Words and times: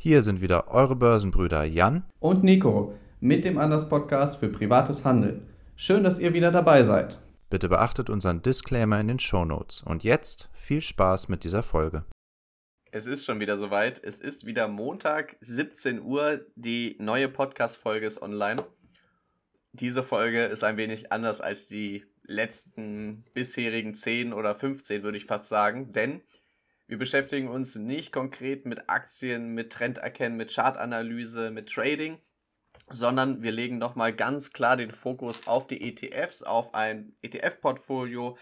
Hier 0.00 0.22
sind 0.22 0.40
wieder 0.40 0.68
eure 0.68 0.94
Börsenbrüder 0.94 1.64
Jan 1.64 2.04
und 2.20 2.44
Nico 2.44 2.94
mit 3.18 3.44
dem 3.44 3.58
Anders 3.58 3.88
Podcast 3.88 4.38
für 4.38 4.48
privates 4.48 5.04
Handeln. 5.04 5.48
Schön, 5.74 6.04
dass 6.04 6.20
ihr 6.20 6.32
wieder 6.34 6.52
dabei 6.52 6.84
seid. 6.84 7.18
Bitte 7.50 7.68
beachtet 7.68 8.08
unseren 8.08 8.40
Disclaimer 8.40 9.00
in 9.00 9.08
den 9.08 9.18
Show 9.18 9.44
Notes. 9.44 9.82
Und 9.82 10.04
jetzt 10.04 10.50
viel 10.54 10.82
Spaß 10.82 11.28
mit 11.28 11.42
dieser 11.42 11.64
Folge. 11.64 12.04
Es 12.92 13.08
ist 13.08 13.24
schon 13.24 13.40
wieder 13.40 13.58
soweit. 13.58 14.00
Es 14.04 14.20
ist 14.20 14.46
wieder 14.46 14.68
Montag, 14.68 15.36
17 15.40 16.00
Uhr. 16.00 16.46
Die 16.54 16.94
neue 17.00 17.28
Podcast-Folge 17.28 18.06
ist 18.06 18.22
online. 18.22 18.64
Diese 19.72 20.04
Folge 20.04 20.44
ist 20.44 20.62
ein 20.62 20.76
wenig 20.76 21.10
anders 21.10 21.40
als 21.40 21.66
die 21.66 22.04
letzten 22.22 23.24
bisherigen 23.34 23.96
10 23.96 24.32
oder 24.32 24.54
15, 24.54 25.02
würde 25.02 25.18
ich 25.18 25.24
fast 25.24 25.48
sagen. 25.48 25.92
Denn 25.92 26.22
wir 26.88 26.96
beschäftigen 26.96 27.48
uns 27.48 27.76
nicht 27.76 28.12
konkret 28.12 28.64
mit 28.64 28.88
Aktien, 28.88 29.52
mit 29.52 29.70
Trenderkennen, 29.70 30.38
mit 30.38 30.54
Chartanalyse, 30.54 31.50
mit 31.50 31.68
Trading, 31.68 32.18
sondern 32.88 33.42
wir 33.42 33.52
legen 33.52 33.76
nochmal 33.76 34.14
ganz 34.14 34.52
klar 34.52 34.78
den 34.78 34.90
Fokus 34.90 35.46
auf 35.46 35.66
die 35.66 35.82
ETFs, 35.82 36.42
auf 36.42 36.74
ein 36.74 37.12
ETF-Portfolio. 37.20 38.38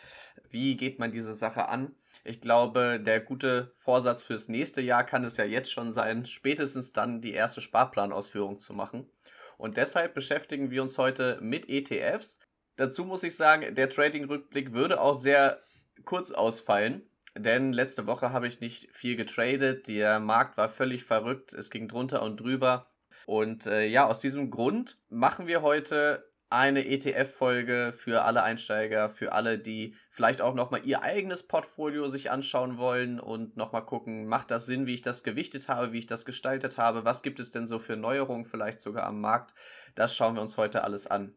Wie 0.48 0.77
geht 0.77 1.01
man 1.01 1.10
diese 1.10 1.34
Sache 1.34 1.68
an? 1.68 1.96
Ich 2.23 2.40
glaube, 2.40 3.01
der 3.01 3.18
gute 3.18 3.68
Vorsatz 3.73 4.23
fürs 4.23 4.48
nächste 4.48 4.80
Jahr 4.80 5.04
kann 5.04 5.24
es 5.24 5.37
ja 5.38 5.45
jetzt 5.45 5.73
schon 5.73 5.90
sein, 5.90 6.24
spätestens 6.24 6.92
dann 6.92 7.20
die 7.20 7.32
erste 7.32 7.60
Sparplanausführung 7.60 8.60
zu 8.60 8.74
machen. 8.74 9.10
Und 9.59 9.76
deshalb 9.76 10.15
beschäftigen 10.15 10.70
wir 10.70 10.82
uns 10.82 10.98
heute 10.98 11.40
mit 11.40 11.68
ETFs. 11.68 12.38
Dazu 12.76 13.04
muss 13.04 13.24
ich 13.24 13.34
sagen, 13.34 13.74
der 13.74 13.90
Trading-Rückblick 13.90 14.73
würde 14.73 15.01
auch 15.01 15.15
sehr 15.15 15.62
kurz 16.04 16.30
ausfallen, 16.30 17.09
denn 17.37 17.73
letzte 17.73 18.06
Woche 18.06 18.32
habe 18.32 18.46
ich 18.46 18.60
nicht 18.60 18.88
viel 18.92 19.16
getradet. 19.16 19.88
Der 19.88 20.20
Markt 20.20 20.56
war 20.56 20.68
völlig 20.68 21.04
verrückt. 21.04 21.52
Es 21.52 21.70
ging 21.70 21.88
drunter 21.88 22.23
und 22.23 22.40
drüber. 22.40 22.90
Und 23.26 23.66
äh, 23.66 23.87
ja, 23.87 24.06
aus 24.06 24.20
diesem 24.20 24.51
Grund 24.51 24.98
machen 25.09 25.46
wir 25.46 25.62
heute 25.62 26.30
eine 26.48 26.87
ETF-Folge 26.87 27.92
für 27.92 28.23
alle 28.23 28.42
Einsteiger, 28.45 29.10
für 29.10 29.32
alle, 29.32 29.59
die 29.59 29.96
vielleicht 30.10 30.40
auch 30.40 30.54
nochmal 30.54 30.87
ihr 30.87 31.02
eigenes 31.02 31.42
Portfolio 31.42 32.07
sich 32.07 32.30
anschauen 32.30 32.79
wollen 32.79 33.18
und 33.18 33.57
nochmal 33.57 33.84
gucken, 33.84 34.26
macht 34.26 34.52
das 34.52 34.66
Sinn, 34.66 34.87
wie 34.87 34.95
ich 34.95 35.02
das 35.02 35.24
gewichtet 35.24 35.68
habe, 35.68 35.92
wie 35.92 35.98
ich 35.98 36.07
das 36.07 36.24
gestaltet 36.24 36.79
habe, 36.79 37.04
was 37.04 37.23
gibt 37.23 37.40
es 37.40 37.51
denn 37.51 37.66
so 37.66 37.80
für 37.80 37.96
Neuerungen 37.96 38.45
vielleicht 38.45 38.80
sogar 38.80 39.04
am 39.04 39.20
Markt. 39.20 39.54
Das 39.96 40.14
schauen 40.14 40.37
wir 40.37 40.42
uns 40.42 40.57
heute 40.57 40.84
alles 40.84 41.09
an. 41.09 41.34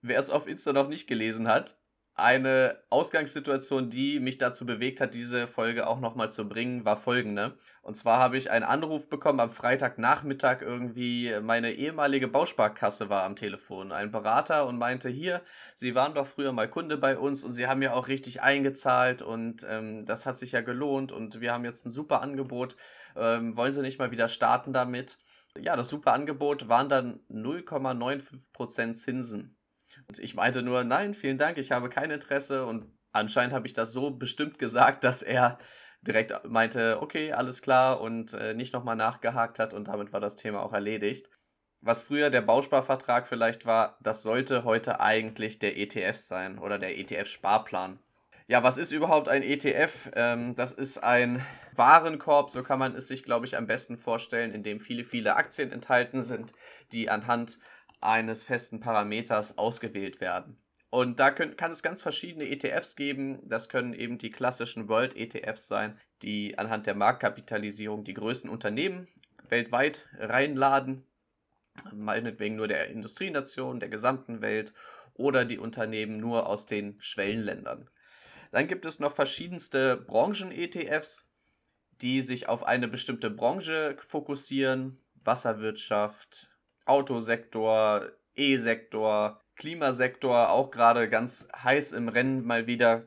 Wer 0.00 0.18
es 0.18 0.30
auf 0.30 0.46
Insta 0.46 0.72
noch 0.72 0.88
nicht 0.88 1.08
gelesen 1.08 1.48
hat, 1.48 1.76
eine 2.16 2.78
Ausgangssituation, 2.88 3.90
die 3.90 4.20
mich 4.20 4.38
dazu 4.38 4.64
bewegt 4.64 5.02
hat, 5.02 5.14
diese 5.14 5.46
Folge 5.46 5.86
auch 5.86 6.00
nochmal 6.00 6.30
zu 6.30 6.48
bringen, 6.48 6.86
war 6.86 6.96
folgende. 6.96 7.58
Und 7.82 7.94
zwar 7.94 8.18
habe 8.18 8.38
ich 8.38 8.50
einen 8.50 8.64
Anruf 8.64 9.10
bekommen 9.10 9.38
am 9.38 9.50
Freitagnachmittag 9.50 10.62
irgendwie. 10.62 11.38
Meine 11.42 11.74
ehemalige 11.74 12.26
Bausparkasse 12.26 13.10
war 13.10 13.24
am 13.24 13.36
Telefon. 13.36 13.92
Ein 13.92 14.10
Berater 14.10 14.66
und 14.66 14.78
meinte, 14.78 15.10
hier, 15.10 15.42
Sie 15.74 15.94
waren 15.94 16.14
doch 16.14 16.26
früher 16.26 16.52
mal 16.52 16.68
Kunde 16.70 16.96
bei 16.96 17.18
uns 17.18 17.44
und 17.44 17.52
Sie 17.52 17.66
haben 17.66 17.82
ja 17.82 17.92
auch 17.92 18.08
richtig 18.08 18.40
eingezahlt 18.40 19.20
und 19.20 19.66
ähm, 19.68 20.06
das 20.06 20.24
hat 20.24 20.38
sich 20.38 20.52
ja 20.52 20.62
gelohnt 20.62 21.12
und 21.12 21.42
wir 21.42 21.52
haben 21.52 21.66
jetzt 21.66 21.84
ein 21.84 21.90
super 21.90 22.22
Angebot. 22.22 22.76
Ähm, 23.14 23.56
wollen 23.58 23.72
Sie 23.72 23.82
nicht 23.82 23.98
mal 23.98 24.10
wieder 24.10 24.28
starten 24.28 24.72
damit? 24.72 25.18
Ja, 25.58 25.76
das 25.76 25.90
super 25.90 26.14
Angebot 26.14 26.68
waren 26.68 26.88
dann 26.88 27.20
0,95% 27.30 28.94
Zinsen. 28.94 29.56
Und 30.08 30.18
ich 30.18 30.34
meinte 30.34 30.62
nur, 30.62 30.84
nein, 30.84 31.14
vielen 31.14 31.38
Dank, 31.38 31.58
ich 31.58 31.72
habe 31.72 31.88
kein 31.88 32.10
Interesse. 32.10 32.64
Und 32.66 32.86
anscheinend 33.12 33.54
habe 33.54 33.66
ich 33.66 33.72
das 33.72 33.92
so 33.92 34.10
bestimmt 34.10 34.58
gesagt, 34.58 35.04
dass 35.04 35.22
er 35.22 35.58
direkt 36.02 36.48
meinte, 36.48 37.00
okay, 37.00 37.32
alles 37.32 37.62
klar 37.62 38.00
und 38.00 38.32
äh, 38.34 38.54
nicht 38.54 38.72
nochmal 38.72 38.96
nachgehakt 38.96 39.58
hat 39.58 39.74
und 39.74 39.88
damit 39.88 40.12
war 40.12 40.20
das 40.20 40.36
Thema 40.36 40.62
auch 40.62 40.72
erledigt. 40.72 41.28
Was 41.80 42.02
früher 42.02 42.30
der 42.30 42.42
Bausparvertrag 42.42 43.26
vielleicht 43.26 43.66
war, 43.66 43.98
das 44.02 44.22
sollte 44.22 44.64
heute 44.64 45.00
eigentlich 45.00 45.58
der 45.58 45.76
ETF 45.76 46.16
sein 46.16 46.58
oder 46.58 46.78
der 46.78 46.98
ETF-Sparplan. 46.98 47.98
Ja, 48.48 48.62
was 48.62 48.78
ist 48.78 48.92
überhaupt 48.92 49.28
ein 49.28 49.42
ETF? 49.42 50.10
Ähm, 50.14 50.54
das 50.54 50.72
ist 50.72 50.98
ein 50.98 51.44
Warenkorb, 51.74 52.50
so 52.50 52.62
kann 52.62 52.78
man 52.78 52.94
es 52.94 53.08
sich, 53.08 53.24
glaube 53.24 53.44
ich, 53.44 53.56
am 53.56 53.66
besten 53.66 53.96
vorstellen, 53.96 54.52
in 54.52 54.62
dem 54.62 54.78
viele, 54.78 55.04
viele 55.04 55.34
Aktien 55.34 55.72
enthalten 55.72 56.22
sind, 56.22 56.52
die 56.92 57.10
anhand 57.10 57.58
eines 58.00 58.44
festen 58.44 58.80
Parameters 58.80 59.58
ausgewählt 59.58 60.20
werden. 60.20 60.58
Und 60.90 61.20
da 61.20 61.30
können, 61.30 61.56
kann 61.56 61.72
es 61.72 61.82
ganz 61.82 62.02
verschiedene 62.02 62.48
ETFs 62.48 62.96
geben. 62.96 63.40
Das 63.48 63.68
können 63.68 63.92
eben 63.92 64.18
die 64.18 64.30
klassischen 64.30 64.88
World 64.88 65.16
ETFs 65.16 65.68
sein, 65.68 65.98
die 66.22 66.56
anhand 66.58 66.86
der 66.86 66.94
Marktkapitalisierung 66.94 68.04
die 68.04 68.14
größten 68.14 68.48
Unternehmen 68.48 69.08
weltweit 69.48 70.06
reinladen. 70.18 71.04
Meinetwegen 71.92 72.56
nur 72.56 72.68
der 72.68 72.88
Industrienation, 72.88 73.80
der 73.80 73.88
gesamten 73.88 74.40
Welt 74.40 74.72
oder 75.14 75.44
die 75.44 75.58
Unternehmen 75.58 76.18
nur 76.18 76.46
aus 76.46 76.66
den 76.66 76.96
Schwellenländern. 77.00 77.90
Dann 78.50 78.68
gibt 78.68 78.86
es 78.86 79.00
noch 79.00 79.12
verschiedenste 79.12 79.96
Branchen-ETFs, 79.96 81.28
die 82.00 82.22
sich 82.22 82.48
auf 82.48 82.64
eine 82.64 82.88
bestimmte 82.88 83.30
Branche 83.30 83.96
fokussieren. 83.98 85.02
Wasserwirtschaft, 85.24 86.48
Autosektor, 86.86 88.10
E-Sektor, 88.34 89.40
Klimasektor 89.56 90.50
auch 90.50 90.70
gerade 90.70 91.08
ganz 91.08 91.48
heiß 91.62 91.92
im 91.92 92.08
Rennen 92.08 92.44
mal 92.44 92.66
wieder. 92.66 93.06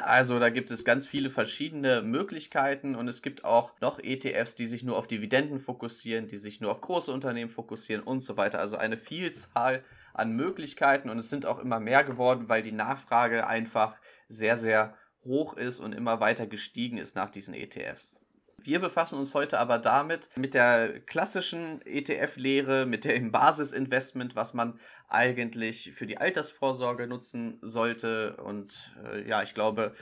Also 0.00 0.40
da 0.40 0.50
gibt 0.50 0.70
es 0.70 0.84
ganz 0.84 1.06
viele 1.06 1.30
verschiedene 1.30 2.02
Möglichkeiten 2.02 2.96
und 2.96 3.06
es 3.06 3.22
gibt 3.22 3.44
auch 3.44 3.72
noch 3.80 4.00
ETFs, 4.00 4.56
die 4.56 4.66
sich 4.66 4.82
nur 4.82 4.96
auf 4.96 5.06
Dividenden 5.06 5.60
fokussieren, 5.60 6.26
die 6.26 6.36
sich 6.36 6.60
nur 6.60 6.72
auf 6.72 6.80
große 6.80 7.12
Unternehmen 7.12 7.50
fokussieren 7.50 8.02
und 8.02 8.20
so 8.20 8.36
weiter. 8.36 8.58
Also 8.58 8.76
eine 8.76 8.96
Vielzahl 8.96 9.84
an 10.12 10.32
Möglichkeiten 10.32 11.10
und 11.10 11.18
es 11.18 11.30
sind 11.30 11.46
auch 11.46 11.58
immer 11.58 11.78
mehr 11.78 12.02
geworden, 12.02 12.48
weil 12.48 12.62
die 12.62 12.72
Nachfrage 12.72 13.46
einfach 13.46 14.00
sehr, 14.28 14.56
sehr 14.56 14.96
hoch 15.24 15.56
ist 15.56 15.80
und 15.80 15.92
immer 15.94 16.20
weiter 16.20 16.46
gestiegen 16.46 16.98
ist 16.98 17.14
nach 17.14 17.30
diesen 17.30 17.54
ETFs. 17.54 18.20
Wir 18.64 18.80
befassen 18.80 19.18
uns 19.18 19.34
heute 19.34 19.58
aber 19.58 19.78
damit, 19.78 20.30
mit 20.36 20.54
der 20.54 21.00
klassischen 21.00 21.82
ETF-Lehre, 21.84 22.86
mit 22.86 23.04
dem 23.04 23.30
Basisinvestment, 23.30 24.36
was 24.36 24.54
man 24.54 24.80
eigentlich 25.06 25.92
für 25.92 26.06
die 26.06 26.16
Altersvorsorge 26.16 27.06
nutzen 27.06 27.58
sollte. 27.60 28.38
Und 28.38 28.96
äh, 29.04 29.28
ja, 29.28 29.42
ich 29.42 29.52
glaube, 29.52 29.92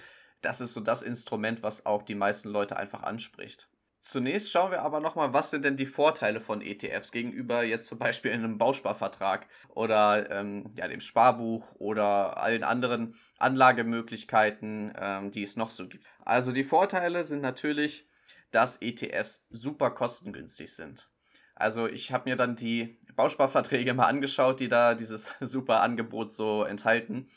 das 0.42 0.60
ist 0.60 0.74
so 0.74 0.80
das 0.80 1.02
Instrument, 1.02 1.64
was 1.64 1.86
auch 1.86 2.02
die 2.02 2.14
meisten 2.14 2.50
Leute 2.50 2.76
einfach 2.76 3.02
anspricht. 3.02 3.68
Zunächst 3.98 4.50
schauen 4.50 4.70
wir 4.70 4.82
aber 4.82 4.98
nochmal, 5.00 5.32
was 5.32 5.50
sind 5.50 5.64
denn 5.64 5.76
die 5.76 5.86
Vorteile 5.86 6.40
von 6.40 6.60
ETFs 6.60 7.10
gegenüber 7.10 7.64
jetzt 7.64 7.86
zum 7.86 7.98
Beispiel 7.98 8.32
einem 8.32 8.58
Bausparvertrag 8.58 9.46
oder 9.68 10.28
ähm, 10.30 10.72
ja, 10.76 10.86
dem 10.88 11.00
Sparbuch 11.00 11.72
oder 11.74 12.36
allen 12.36 12.64
anderen 12.64 13.14
Anlagemöglichkeiten, 13.38 14.92
ähm, 14.96 15.30
die 15.30 15.44
es 15.44 15.56
noch 15.56 15.70
so 15.70 15.88
gibt. 15.88 16.04
Also 16.24 16.50
die 16.50 16.64
Vorteile 16.64 17.22
sind 17.22 17.42
natürlich, 17.42 18.08
dass 18.52 18.80
ETFs 18.80 19.46
super 19.50 19.90
kostengünstig 19.90 20.74
sind. 20.74 21.08
Also 21.54 21.86
ich 21.86 22.12
habe 22.12 22.30
mir 22.30 22.36
dann 22.36 22.56
die 22.56 22.98
Bausparverträge 23.14 23.94
mal 23.94 24.06
angeschaut, 24.06 24.60
die 24.60 24.68
da 24.68 24.94
dieses 24.94 25.32
super 25.40 25.80
Angebot 25.80 26.32
so 26.32 26.64
enthalten. 26.64 27.28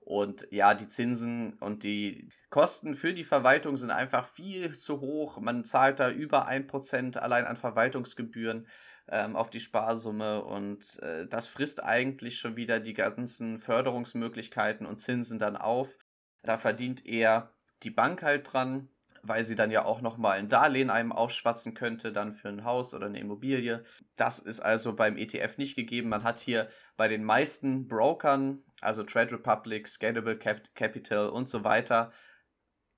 Und 0.00 0.46
ja, 0.52 0.74
die 0.74 0.86
Zinsen 0.86 1.54
und 1.54 1.82
die 1.82 2.28
Kosten 2.48 2.94
für 2.94 3.12
die 3.12 3.24
Verwaltung 3.24 3.76
sind 3.76 3.90
einfach 3.90 4.24
viel 4.24 4.76
zu 4.76 5.00
hoch. 5.00 5.40
Man 5.40 5.64
zahlt 5.64 5.98
da 5.98 6.10
über 6.10 6.48
1% 6.48 7.18
allein 7.18 7.44
an 7.44 7.56
Verwaltungsgebühren 7.56 8.68
ähm, 9.08 9.34
auf 9.34 9.50
die 9.50 9.60
Sparsumme 9.60 10.44
und 10.44 11.00
äh, 11.02 11.26
das 11.26 11.48
frisst 11.48 11.82
eigentlich 11.82 12.38
schon 12.38 12.54
wieder 12.54 12.78
die 12.78 12.94
ganzen 12.94 13.58
Förderungsmöglichkeiten 13.58 14.86
und 14.86 14.98
Zinsen 14.98 15.40
dann 15.40 15.56
auf. 15.56 15.98
Da 16.44 16.56
verdient 16.56 17.04
eher 17.04 17.50
die 17.82 17.90
Bank 17.90 18.22
halt 18.22 18.52
dran 18.52 18.88
weil 19.28 19.44
sie 19.44 19.54
dann 19.54 19.70
ja 19.70 19.84
auch 19.84 20.00
nochmal 20.00 20.38
ein 20.38 20.48
Darlehen 20.48 20.90
einem 20.90 21.12
aufschwatzen 21.12 21.74
könnte, 21.74 22.12
dann 22.12 22.32
für 22.32 22.48
ein 22.48 22.64
Haus 22.64 22.94
oder 22.94 23.06
eine 23.06 23.20
Immobilie. 23.20 23.84
Das 24.16 24.38
ist 24.38 24.60
also 24.60 24.94
beim 24.94 25.16
ETF 25.16 25.58
nicht 25.58 25.76
gegeben. 25.76 26.08
Man 26.08 26.24
hat 26.24 26.38
hier 26.38 26.68
bei 26.96 27.08
den 27.08 27.24
meisten 27.24 27.88
Brokern, 27.88 28.62
also 28.80 29.02
Trade 29.02 29.32
Republic, 29.32 29.88
Scalable 29.88 30.38
Cap 30.38 30.62
Capital 30.74 31.28
und 31.28 31.48
so 31.48 31.64
weiter, 31.64 32.10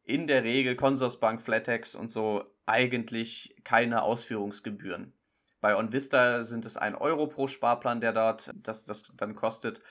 in 0.05 0.27
der 0.27 0.45
Regel 0.45 0.75
Consorsbank, 0.75 1.43
Flatex 1.43 1.95
und 1.95 2.11
so 2.11 2.45
eigentlich 2.67 3.57
keine 3.65 4.03
Ausführungsgebühren. 4.03 5.13
Bei 5.61 5.77
OnVista 5.77 6.43
sind 6.43 6.65
es 6.67 6.77
1 6.77 7.01
Euro 7.01 7.27
pro 7.27 7.49
Sparplan, 7.49 8.01
der 8.01 8.13
dort 8.13 8.51
das, 8.55 8.85
das 8.85 9.03
dann 9.17 9.35
kostet. 9.35 9.83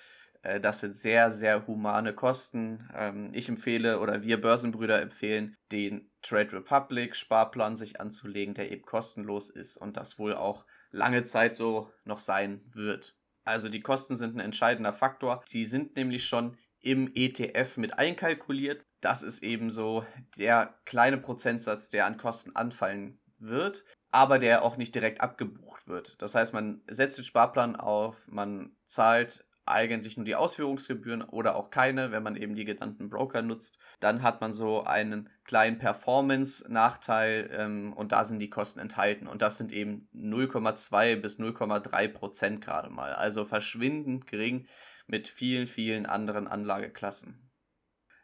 Äh, 0.42 0.60
das 0.60 0.80
sind 0.80 0.96
sehr, 0.96 1.30
sehr 1.32 1.68
humane 1.68 2.14
Kosten. 2.14 2.90
Ähm, 2.96 3.32
ich 3.34 3.50
empfehle 3.50 4.00
oder 4.00 4.24
wir 4.24 4.40
Börsenbrüder 4.40 5.02
empfehlen, 5.02 5.58
den 5.72 6.07
Trade 6.28 6.54
Republic 6.54 7.16
Sparplan 7.16 7.76
sich 7.76 8.02
anzulegen, 8.02 8.54
der 8.54 8.72
eben 8.72 8.84
kostenlos 8.84 9.50
ist 9.50 9.78
und 9.78 9.96
das 9.96 10.20
wohl 10.20 10.34
auch 10.36 10.66
lange 10.92 11.24
Zeit 11.24 11.56
so 11.56 11.92
noch 12.04 12.20
sein 12.20 12.62
wird. 12.74 13.16
Also 13.44 13.70
die 13.70 13.82
Kosten 13.82 14.16
sind 14.16 14.36
ein 14.36 14.42
entscheidender 14.42 14.94
Faktor. 14.94 15.42
Sie 15.46 15.64
sind 15.66 15.96
nämlich 15.96 16.26
schon 16.26 16.58
im 16.82 17.12
ETF 17.16 17.78
mit 17.78 17.98
einkalkuliert. 17.98 18.84
Das 19.00 19.24
ist 19.24 19.42
eben 19.42 19.70
so 19.70 20.06
der 20.38 20.80
kleine 20.86 21.18
Prozentsatz, 21.18 21.90
der 21.90 22.06
an 22.06 22.18
Kosten 22.18 22.56
anfallen 22.56 23.20
wird. 23.40 23.86
aber 24.12 24.40
der 24.40 24.64
auch 24.64 24.78
nicht 24.78 24.96
direkt 24.96 25.22
abgebucht 25.22 25.88
wird. 25.88 26.22
Das 26.22 26.34
heißt, 26.36 26.54
man 26.54 26.82
setzt 26.88 27.18
den 27.18 27.26
Sparplan 27.26 27.76
auf, 27.76 28.28
man 28.30 28.76
zahlt 28.86 29.46
eigentlich 29.68 30.18
nur 30.18 30.26
die 30.26 30.36
Ausführungsgebühren 30.36 31.22
oder 31.22 31.56
auch 31.56 31.70
keine, 31.70 32.12
wenn 32.12 32.24
man 32.24 32.36
eben 32.36 32.56
die 32.56 32.66
genannten 32.66 33.10
Broker 33.10 33.42
nutzt. 33.42 33.80
Dann 34.00 34.22
hat 34.24 34.42
man 34.42 34.54
so 34.54 34.84
einen 34.84 35.30
kleinen 35.44 35.78
Performance-Nachteil 35.78 37.50
ähm, 37.52 37.94
und 37.94 38.12
da 38.12 38.24
sind 38.24 38.40
die 38.40 38.50
Kosten 38.50 38.80
enthalten. 38.80 39.28
Und 39.28 39.42
das 39.42 39.58
sind 39.58 39.72
eben 39.72 40.10
0,2 40.16 41.16
bis 41.18 41.40
0,3 41.40 42.08
Prozent 42.08 42.62
gerade 42.64 42.90
mal. 42.90 43.14
Also 43.14 43.46
verschwindend 43.46 44.28
gering 44.28 44.68
mit 45.08 45.28
vielen, 45.28 45.68
vielen 45.68 46.06
anderen 46.06 46.48
Anlageklassen. 46.48 47.50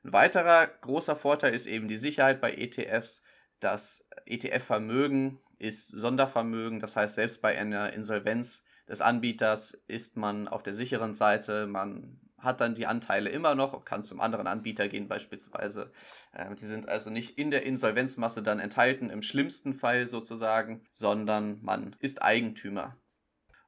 Ein 0.04 0.13
weiterer 0.13 0.68
großer 0.68 1.16
Vorteil 1.16 1.54
ist 1.54 1.66
eben 1.66 1.88
die 1.88 1.98
Sicherheit 1.98 2.42
bei 2.42 2.54
ETFs. 2.54 3.24
Das 3.60 4.06
ETF-Vermögen 4.25 5.40
ist 5.60 5.88
Sondervermögen, 5.88 6.81
das 6.81 6.98
heißt, 6.98 7.16
selbst 7.16 7.42
bei 7.42 7.57
einer 7.57 7.94
Insolvenz 7.94 8.66
des 8.88 9.01
Anbieters 9.01 9.74
ist 9.88 10.18
man 10.18 10.47
auf 10.47 10.63
der 10.63 10.74
sicheren 10.74 11.13
Seite. 11.13 11.68
Man 11.68 12.19
hat 12.38 12.62
dann 12.62 12.75
die 12.75 12.88
Anteile 12.88 13.30
immer 13.30 13.56
noch 13.56 13.74
und 13.74 13.85
kann 13.85 14.03
zum 14.03 14.19
anderen 14.19 14.47
Anbieter 14.47 14.89
gehen 14.89 15.07
beispielsweise. 15.07 15.91
Ähm, 16.33 16.56
die 16.56 16.65
sind 16.65 16.89
also 16.89 17.09
nicht 17.09 17.38
in 17.38 17.51
der 17.51 17.65
Insolvenzmasse 17.65 18.44
dann 18.44 18.59
enthalten, 18.59 19.09
im 19.09 19.21
schlimmsten 19.21 19.74
Fall 19.74 20.06
sozusagen, 20.06 20.83
sondern 20.91 21.59
man 21.62 21.95
ist 22.00 22.21
Eigentümer. 22.21 22.97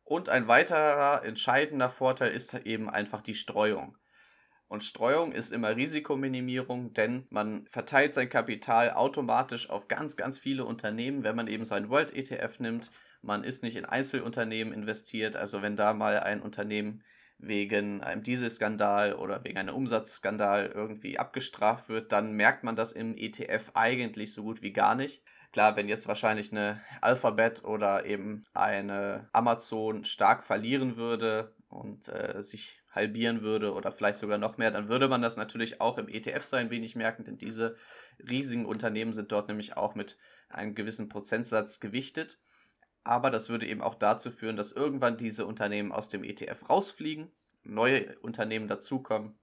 Und 0.03 0.29
ein 0.29 0.47
weiterer 0.47 1.23
entscheidender 1.23 1.89
Vorteil 1.89 2.31
ist 2.31 2.53
eben 2.53 2.89
einfach 2.89 3.21
die 3.21 3.33
Streuung. 3.33 3.97
Und 4.67 4.83
Streuung 4.83 5.31
ist 5.31 5.51
immer 5.51 5.75
Risikominimierung, 5.75 6.94
denn 6.94 7.27
man 7.29 7.67
verteilt 7.67 8.13
sein 8.13 8.29
Kapital 8.29 8.91
automatisch 8.91 9.69
auf 9.69 9.88
ganz, 9.88 10.17
ganz 10.17 10.39
viele 10.39 10.65
Unternehmen, 10.65 11.23
wenn 11.23 11.35
man 11.35 11.47
eben 11.47 11.65
sein 11.65 11.89
World 11.89 12.15
ETF 12.15 12.59
nimmt 12.59 12.91
man 13.25 13.44
ist 13.44 13.63
nicht 13.63 13.75
in 13.75 13.86
Einzelunternehmen 13.86 14.74
investiert. 14.74 15.36
Also 15.36 15.62
wenn 15.62 15.75
da 15.75 15.94
mal 15.94 16.19
ein 16.19 16.42
Unternehmen 16.42 17.04
wegen 17.38 18.01
einem 18.01 18.24
Dieselskandal 18.24 19.13
oder 19.13 19.44
wegen 19.44 19.57
einem 19.57 19.75
Umsatzskandal 19.75 20.72
irgendwie 20.74 21.19
abgestraft 21.19 21.89
wird, 21.89 22.12
dann 22.12 22.33
merkt 22.33 22.63
man 22.63 22.75
das 22.75 22.94
im 22.94 23.18
ETF 23.18 23.72
eigentlich 23.74 24.33
so 24.33 24.44
gut 24.44 24.62
wie 24.62 24.72
gar 24.72 24.95
nicht. 24.95 25.22
Klar, 25.51 25.75
wenn 25.75 25.89
jetzt 25.89 26.07
wahrscheinlich 26.07 26.51
eine 26.51 26.81
Alphabet 27.01 27.63
oder 27.63 28.06
eben 28.06 28.45
eine 28.54 29.30
Amazon 29.33 30.04
stark 30.04 30.44
verlieren 30.44 30.95
würde 30.95 31.54
und 31.68 32.07
äh, 32.10 32.42
sich 32.42 32.81
halbieren 32.92 33.42
würde 33.42 33.74
oder 33.74 33.92
vielleicht 33.92 34.19
sogar 34.19 34.38
noch 34.38 34.57
mehr, 34.57 34.72
dann 34.72 34.88
würde 34.88 35.10
man 35.10 35.22
das 35.22 35.36
natürlich 35.36 35.81
auch 35.81 35.98
im 35.98 36.07
ETF 36.07 36.44
so 36.44 36.56
ein 36.56 36.69
wenig 36.69 36.95
merken, 36.95 37.25
denn 37.25 37.38
diese 37.38 37.75
riesigen 38.30 38.66
Unternehmen 38.66 39.12
sind 39.12 39.31
dort 39.31 39.50
nämlich 39.50 39.75
auch 39.75 39.95
mit 39.95 40.18
einem 40.50 40.75
gewissen 40.75 41.10
Prozentsatz 41.10 41.81
gewichtet 41.81 42.39
aber 43.06 43.30
das 43.30 43.50
würde 43.50 43.68
eben 43.68 43.81
auch 43.81 43.96
dazu 43.96 44.31
führen, 44.31 44.57
dass 44.57 44.72
irgendwann 44.72 45.16
diese 45.16 45.46
Unternehmen 45.46 45.92
aus 45.92 46.10
dem 46.10 46.24
ETF 46.24 46.69
rausfliegen, 46.69 47.31
neue 47.63 48.18
Unternehmen 48.19 48.68
dazukommen 48.68 49.38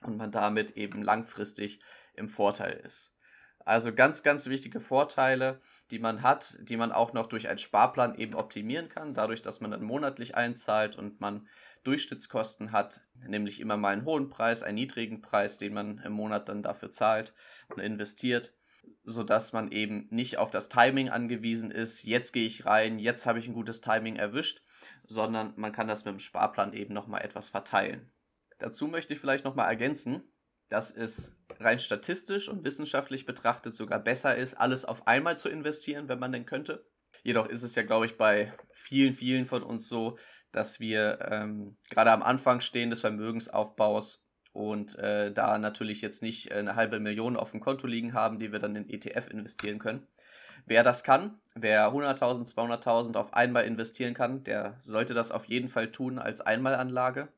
und 0.00 0.16
man 0.16 0.32
damit 0.32 0.72
eben 0.72 1.02
langfristig 1.02 1.80
im 2.14 2.28
Vorteil 2.28 2.72
ist. 2.84 3.14
Also 3.66 3.94
ganz, 3.94 4.22
ganz 4.22 4.46
wichtige 4.46 4.80
Vorteile, 4.80 5.60
die 5.90 5.98
man 5.98 6.22
hat, 6.22 6.58
die 6.60 6.76
man 6.76 6.92
auch 6.92 7.12
noch 7.12 7.26
durch 7.26 7.48
einen 7.48 7.58
Sparplan 7.58 8.14
eben 8.16 8.34
optimieren 8.34 8.88
kann, 8.88 9.14
dadurch, 9.14 9.42
dass 9.42 9.60
man 9.60 9.70
dann 9.70 9.82
monatlich 9.82 10.34
einzahlt 10.34 10.96
und 10.96 11.20
man 11.20 11.46
Durchschnittskosten 11.82 12.72
hat, 12.72 13.02
nämlich 13.26 13.60
immer 13.60 13.76
mal 13.76 13.92
einen 13.92 14.04
hohen 14.06 14.30
Preis, 14.30 14.62
einen 14.62 14.76
niedrigen 14.76 15.20
Preis, 15.20 15.58
den 15.58 15.74
man 15.74 15.98
im 15.98 16.12
Monat 16.12 16.48
dann 16.48 16.62
dafür 16.62 16.90
zahlt 16.90 17.34
und 17.68 17.80
investiert 17.80 18.54
sodass 19.04 19.52
man 19.52 19.70
eben 19.70 20.06
nicht 20.10 20.38
auf 20.38 20.50
das 20.50 20.68
Timing 20.68 21.10
angewiesen 21.10 21.70
ist, 21.70 22.02
jetzt 22.04 22.32
gehe 22.32 22.46
ich 22.46 22.66
rein, 22.66 22.98
jetzt 22.98 23.26
habe 23.26 23.38
ich 23.38 23.46
ein 23.46 23.54
gutes 23.54 23.80
Timing 23.80 24.16
erwischt, 24.16 24.62
sondern 25.04 25.52
man 25.56 25.72
kann 25.72 25.88
das 25.88 26.04
mit 26.04 26.12
dem 26.12 26.20
Sparplan 26.20 26.72
eben 26.72 26.94
nochmal 26.94 27.22
etwas 27.22 27.50
verteilen. 27.50 28.10
Dazu 28.58 28.86
möchte 28.86 29.12
ich 29.12 29.20
vielleicht 29.20 29.44
nochmal 29.44 29.68
ergänzen, 29.68 30.22
dass 30.68 30.90
es 30.90 31.36
rein 31.60 31.78
statistisch 31.78 32.48
und 32.48 32.64
wissenschaftlich 32.64 33.26
betrachtet 33.26 33.74
sogar 33.74 33.98
besser 33.98 34.36
ist, 34.36 34.54
alles 34.54 34.84
auf 34.84 35.06
einmal 35.06 35.36
zu 35.36 35.48
investieren, 35.48 36.08
wenn 36.08 36.18
man 36.18 36.32
denn 36.32 36.46
könnte. 36.46 36.86
Jedoch 37.22 37.46
ist 37.48 37.62
es 37.62 37.74
ja, 37.74 37.82
glaube 37.82 38.06
ich, 38.06 38.16
bei 38.16 38.52
vielen, 38.72 39.12
vielen 39.12 39.44
von 39.44 39.62
uns 39.62 39.88
so, 39.88 40.18
dass 40.52 40.80
wir 40.80 41.18
ähm, 41.30 41.76
gerade 41.90 42.12
am 42.12 42.22
Anfang 42.22 42.60
stehen 42.60 42.90
des 42.90 43.00
Vermögensaufbaus 43.00 44.23
und 44.54 44.96
äh, 44.98 45.32
da 45.32 45.58
natürlich 45.58 46.00
jetzt 46.00 46.22
nicht 46.22 46.50
äh, 46.50 46.54
eine 46.54 46.76
halbe 46.76 47.00
Million 47.00 47.36
auf 47.36 47.50
dem 47.50 47.60
Konto 47.60 47.86
liegen 47.86 48.14
haben, 48.14 48.38
die 48.38 48.52
wir 48.52 48.60
dann 48.60 48.76
in 48.76 48.88
ETF 48.88 49.28
investieren 49.28 49.78
können. 49.78 50.06
Wer 50.64 50.82
das 50.82 51.04
kann, 51.04 51.38
wer 51.54 51.88
100.000, 51.88 52.54
200.000 52.54 53.16
auf 53.16 53.34
einmal 53.34 53.64
investieren 53.64 54.14
kann, 54.14 54.44
der 54.44 54.76
sollte 54.78 55.12
das 55.12 55.30
auf 55.30 55.44
jeden 55.44 55.68
Fall 55.68 55.90
tun 55.90 56.18
als 56.18 56.40
Einmalanlage. 56.40 57.28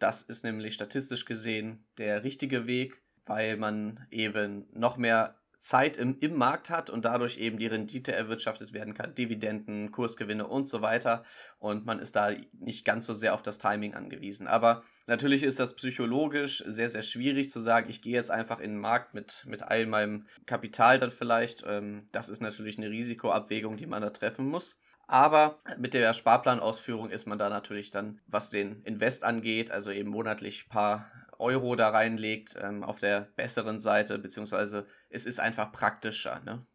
Das 0.00 0.20
ist 0.20 0.44
nämlich 0.44 0.74
statistisch 0.74 1.24
gesehen 1.24 1.86
der 1.96 2.24
richtige 2.24 2.66
Weg, 2.66 3.00
weil 3.24 3.56
man 3.56 4.06
eben 4.10 4.66
noch 4.72 4.96
mehr 4.96 5.36
Zeit 5.64 5.96
im, 5.96 6.18
im 6.20 6.36
Markt 6.36 6.68
hat 6.68 6.90
und 6.90 7.06
dadurch 7.06 7.38
eben 7.38 7.56
die 7.56 7.66
Rendite 7.66 8.12
erwirtschaftet 8.12 8.74
werden 8.74 8.92
kann, 8.92 9.14
Dividenden, 9.14 9.92
Kursgewinne 9.92 10.46
und 10.46 10.68
so 10.68 10.82
weiter. 10.82 11.24
Und 11.58 11.86
man 11.86 12.00
ist 12.00 12.16
da 12.16 12.32
nicht 12.52 12.84
ganz 12.84 13.06
so 13.06 13.14
sehr 13.14 13.32
auf 13.32 13.40
das 13.40 13.56
Timing 13.56 13.94
angewiesen. 13.94 14.46
Aber 14.46 14.82
natürlich 15.06 15.42
ist 15.42 15.58
das 15.58 15.74
psychologisch 15.74 16.62
sehr, 16.66 16.90
sehr 16.90 17.00
schwierig 17.00 17.48
zu 17.48 17.60
sagen, 17.60 17.88
ich 17.88 18.02
gehe 18.02 18.12
jetzt 18.12 18.30
einfach 18.30 18.60
in 18.60 18.72
den 18.72 18.78
Markt 18.78 19.14
mit, 19.14 19.46
mit 19.48 19.62
all 19.62 19.86
meinem 19.86 20.26
Kapital 20.44 20.98
dann 20.98 21.10
vielleicht. 21.10 21.64
Ähm, 21.66 22.08
das 22.12 22.28
ist 22.28 22.42
natürlich 22.42 22.76
eine 22.76 22.90
Risikoabwägung, 22.90 23.78
die 23.78 23.86
man 23.86 24.02
da 24.02 24.10
treffen 24.10 24.46
muss. 24.46 24.78
Aber 25.06 25.60
mit 25.78 25.94
der 25.94 26.12
Sparplanausführung 26.12 27.08
ist 27.08 27.26
man 27.26 27.38
da 27.38 27.48
natürlich 27.48 27.90
dann, 27.90 28.20
was 28.26 28.50
den 28.50 28.82
Invest 28.82 29.24
angeht, 29.24 29.70
also 29.70 29.90
eben 29.90 30.10
monatlich 30.10 30.66
ein 30.66 30.70
paar 30.70 31.10
Euro 31.38 31.76
da 31.76 31.88
reinlegt, 31.90 32.56
ähm, 32.60 32.82
auf 32.82 32.98
der 32.98 33.28
besseren 33.36 33.80
Seite, 33.80 34.18
beziehungsweise 34.18 34.86
es 35.14 35.26
ist 35.26 35.40
einfach 35.40 35.72
praktischer. 35.72 36.40
Ne? 36.44 36.66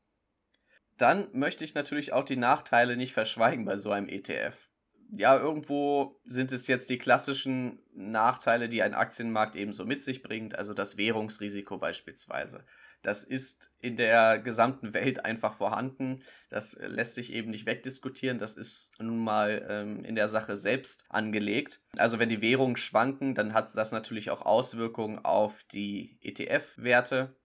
Dann 0.98 1.28
möchte 1.34 1.64
ich 1.64 1.76
natürlich 1.76 2.14
auch 2.14 2.26
die 2.26 2.36
Nachteile 2.36 2.98
nicht 2.98 3.14
verschweigen 3.14 3.66
bei 3.66 3.78
so 3.78 3.92
einem 3.92 4.10
ETF. 4.10 4.70
Ja, 5.12 5.38
irgendwo 5.38 6.20
sind 6.24 6.52
es 6.52 6.68
jetzt 6.68 6.90
die 6.90 7.00
klassischen 7.00 7.80
Nachteile, 7.94 8.70
die 8.70 8.84
ein 8.84 8.94
Aktienmarkt 8.94 9.56
ebenso 9.56 9.86
mit 9.86 10.02
sich 10.02 10.22
bringt, 10.22 10.56
also 10.56 10.74
das 10.74 10.98
Währungsrisiko 10.98 11.80
beispielsweise. 11.80 12.64
Das 13.02 13.24
ist 13.24 13.72
in 13.80 13.96
der 13.96 14.40
gesamten 14.40 14.94
Welt 14.94 15.24
einfach 15.24 15.54
vorhanden. 15.54 16.22
Das 16.50 16.78
lässt 16.82 17.16
sich 17.16 17.32
eben 17.32 17.50
nicht 17.50 17.66
wegdiskutieren. 17.66 18.40
Das 18.40 18.56
ist 18.58 18.92
nun 19.00 19.20
mal 19.20 19.66
ähm, 19.70 20.04
in 20.04 20.16
der 20.16 20.28
Sache 20.28 20.58
selbst 20.58 21.06
angelegt. 21.08 21.82
Also 21.98 22.20
wenn 22.20 22.30
die 22.30 22.42
Währungen 22.42 22.76
schwanken, 22.76 23.36
dann 23.36 23.54
hat 23.54 23.76
das 23.76 23.94
natürlich 23.94 24.32
auch 24.32 24.42
Auswirkungen 24.42 25.24
auf 25.24 25.64
die 25.64 26.18
ETF-Werte. 26.22 27.36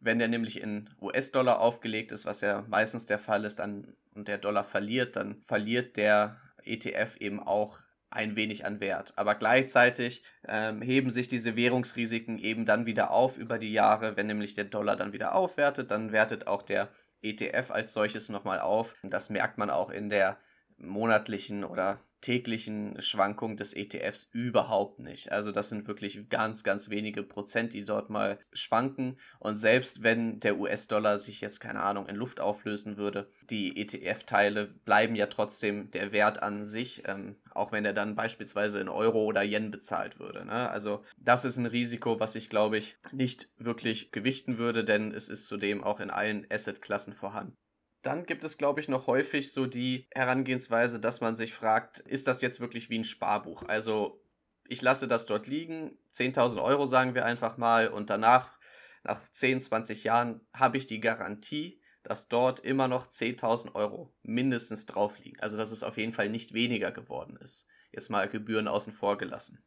Wenn 0.00 0.18
der 0.18 0.28
nämlich 0.28 0.60
in 0.60 0.88
US-Dollar 1.00 1.60
aufgelegt 1.60 2.12
ist, 2.12 2.24
was 2.24 2.40
ja 2.40 2.64
meistens 2.68 3.06
der 3.06 3.18
Fall 3.18 3.44
ist, 3.44 3.58
dann, 3.58 3.94
und 4.14 4.28
der 4.28 4.38
Dollar 4.38 4.64
verliert, 4.64 5.16
dann 5.16 5.40
verliert 5.42 5.96
der 5.96 6.40
ETF 6.64 7.16
eben 7.20 7.40
auch 7.40 7.78
ein 8.10 8.34
wenig 8.34 8.66
an 8.66 8.80
Wert. 8.80 9.12
Aber 9.16 9.36
gleichzeitig 9.36 10.24
ähm, 10.46 10.82
heben 10.82 11.10
sich 11.10 11.28
diese 11.28 11.54
Währungsrisiken 11.54 12.38
eben 12.38 12.66
dann 12.66 12.86
wieder 12.86 13.10
auf 13.10 13.38
über 13.38 13.58
die 13.58 13.72
Jahre. 13.72 14.16
Wenn 14.16 14.26
nämlich 14.26 14.54
der 14.54 14.64
Dollar 14.64 14.96
dann 14.96 15.12
wieder 15.12 15.34
aufwertet, 15.34 15.90
dann 15.90 16.10
wertet 16.10 16.46
auch 16.46 16.62
der 16.62 16.88
ETF 17.22 17.70
als 17.70 17.92
solches 17.92 18.28
nochmal 18.28 18.60
auf. 18.60 18.96
Und 19.02 19.12
das 19.12 19.30
merkt 19.30 19.58
man 19.58 19.70
auch 19.70 19.90
in 19.90 20.10
der 20.10 20.38
monatlichen 20.76 21.62
oder 21.62 22.00
täglichen 22.20 23.00
Schwankungen 23.00 23.56
des 23.56 23.74
ETFs 23.74 24.28
überhaupt 24.32 24.98
nicht. 24.98 25.32
Also 25.32 25.52
das 25.52 25.68
sind 25.68 25.88
wirklich 25.88 26.28
ganz, 26.28 26.64
ganz 26.64 26.90
wenige 26.90 27.22
Prozent, 27.22 27.72
die 27.72 27.84
dort 27.84 28.10
mal 28.10 28.38
schwanken. 28.52 29.18
Und 29.38 29.56
selbst 29.56 30.02
wenn 30.02 30.40
der 30.40 30.58
US-Dollar 30.58 31.18
sich 31.18 31.40
jetzt, 31.40 31.60
keine 31.60 31.82
Ahnung, 31.82 32.06
in 32.06 32.16
Luft 32.16 32.40
auflösen 32.40 32.96
würde, 32.96 33.30
die 33.48 33.76
ETF-Teile 33.76 34.66
bleiben 34.66 35.14
ja 35.14 35.26
trotzdem 35.26 35.90
der 35.90 36.12
Wert 36.12 36.42
an 36.42 36.64
sich, 36.64 37.02
ähm, 37.06 37.36
auch 37.50 37.72
wenn 37.72 37.84
er 37.84 37.94
dann 37.94 38.14
beispielsweise 38.14 38.80
in 38.80 38.88
Euro 38.88 39.24
oder 39.24 39.42
Yen 39.42 39.70
bezahlt 39.70 40.18
würde. 40.18 40.44
Ne? 40.44 40.70
Also 40.70 41.02
das 41.18 41.44
ist 41.44 41.56
ein 41.56 41.66
Risiko, 41.66 42.20
was 42.20 42.34
ich, 42.34 42.50
glaube 42.50 42.78
ich, 42.78 42.96
nicht 43.12 43.48
wirklich 43.56 44.12
gewichten 44.12 44.58
würde, 44.58 44.84
denn 44.84 45.12
es 45.12 45.28
ist 45.28 45.46
zudem 45.48 45.82
auch 45.82 46.00
in 46.00 46.10
allen 46.10 46.46
Asset-Klassen 46.50 47.14
vorhanden. 47.14 47.56
Dann 48.02 48.24
gibt 48.24 48.44
es, 48.44 48.56
glaube 48.56 48.80
ich, 48.80 48.88
noch 48.88 49.06
häufig 49.06 49.52
so 49.52 49.66
die 49.66 50.06
Herangehensweise, 50.14 51.00
dass 51.00 51.20
man 51.20 51.36
sich 51.36 51.52
fragt, 51.52 51.98
ist 52.00 52.26
das 52.26 52.40
jetzt 52.40 52.60
wirklich 52.60 52.88
wie 52.88 52.98
ein 52.98 53.04
Sparbuch? 53.04 53.64
Also 53.68 54.24
ich 54.68 54.80
lasse 54.80 55.08
das 55.08 55.26
dort 55.26 55.46
liegen, 55.46 55.98
10.000 56.14 56.62
Euro 56.62 56.86
sagen 56.86 57.14
wir 57.14 57.26
einfach 57.26 57.56
mal, 57.56 57.88
und 57.88 58.08
danach, 58.08 58.58
nach 59.02 59.20
10, 59.22 59.60
20 59.60 60.04
Jahren, 60.04 60.40
habe 60.54 60.76
ich 60.76 60.86
die 60.86 61.00
Garantie, 61.00 61.82
dass 62.02 62.28
dort 62.28 62.60
immer 62.60 62.88
noch 62.88 63.06
10.000 63.06 63.74
Euro 63.74 64.14
mindestens 64.22 64.86
drauf 64.86 65.18
liegen. 65.18 65.38
Also 65.40 65.56
dass 65.56 65.70
es 65.70 65.82
auf 65.82 65.96
jeden 65.98 66.12
Fall 66.12 66.30
nicht 66.30 66.54
weniger 66.54 66.92
geworden 66.92 67.36
ist. 67.36 67.66
Jetzt 67.92 68.10
mal 68.10 68.28
Gebühren 68.28 68.68
außen 68.68 68.92
vor 68.92 69.18
gelassen. 69.18 69.62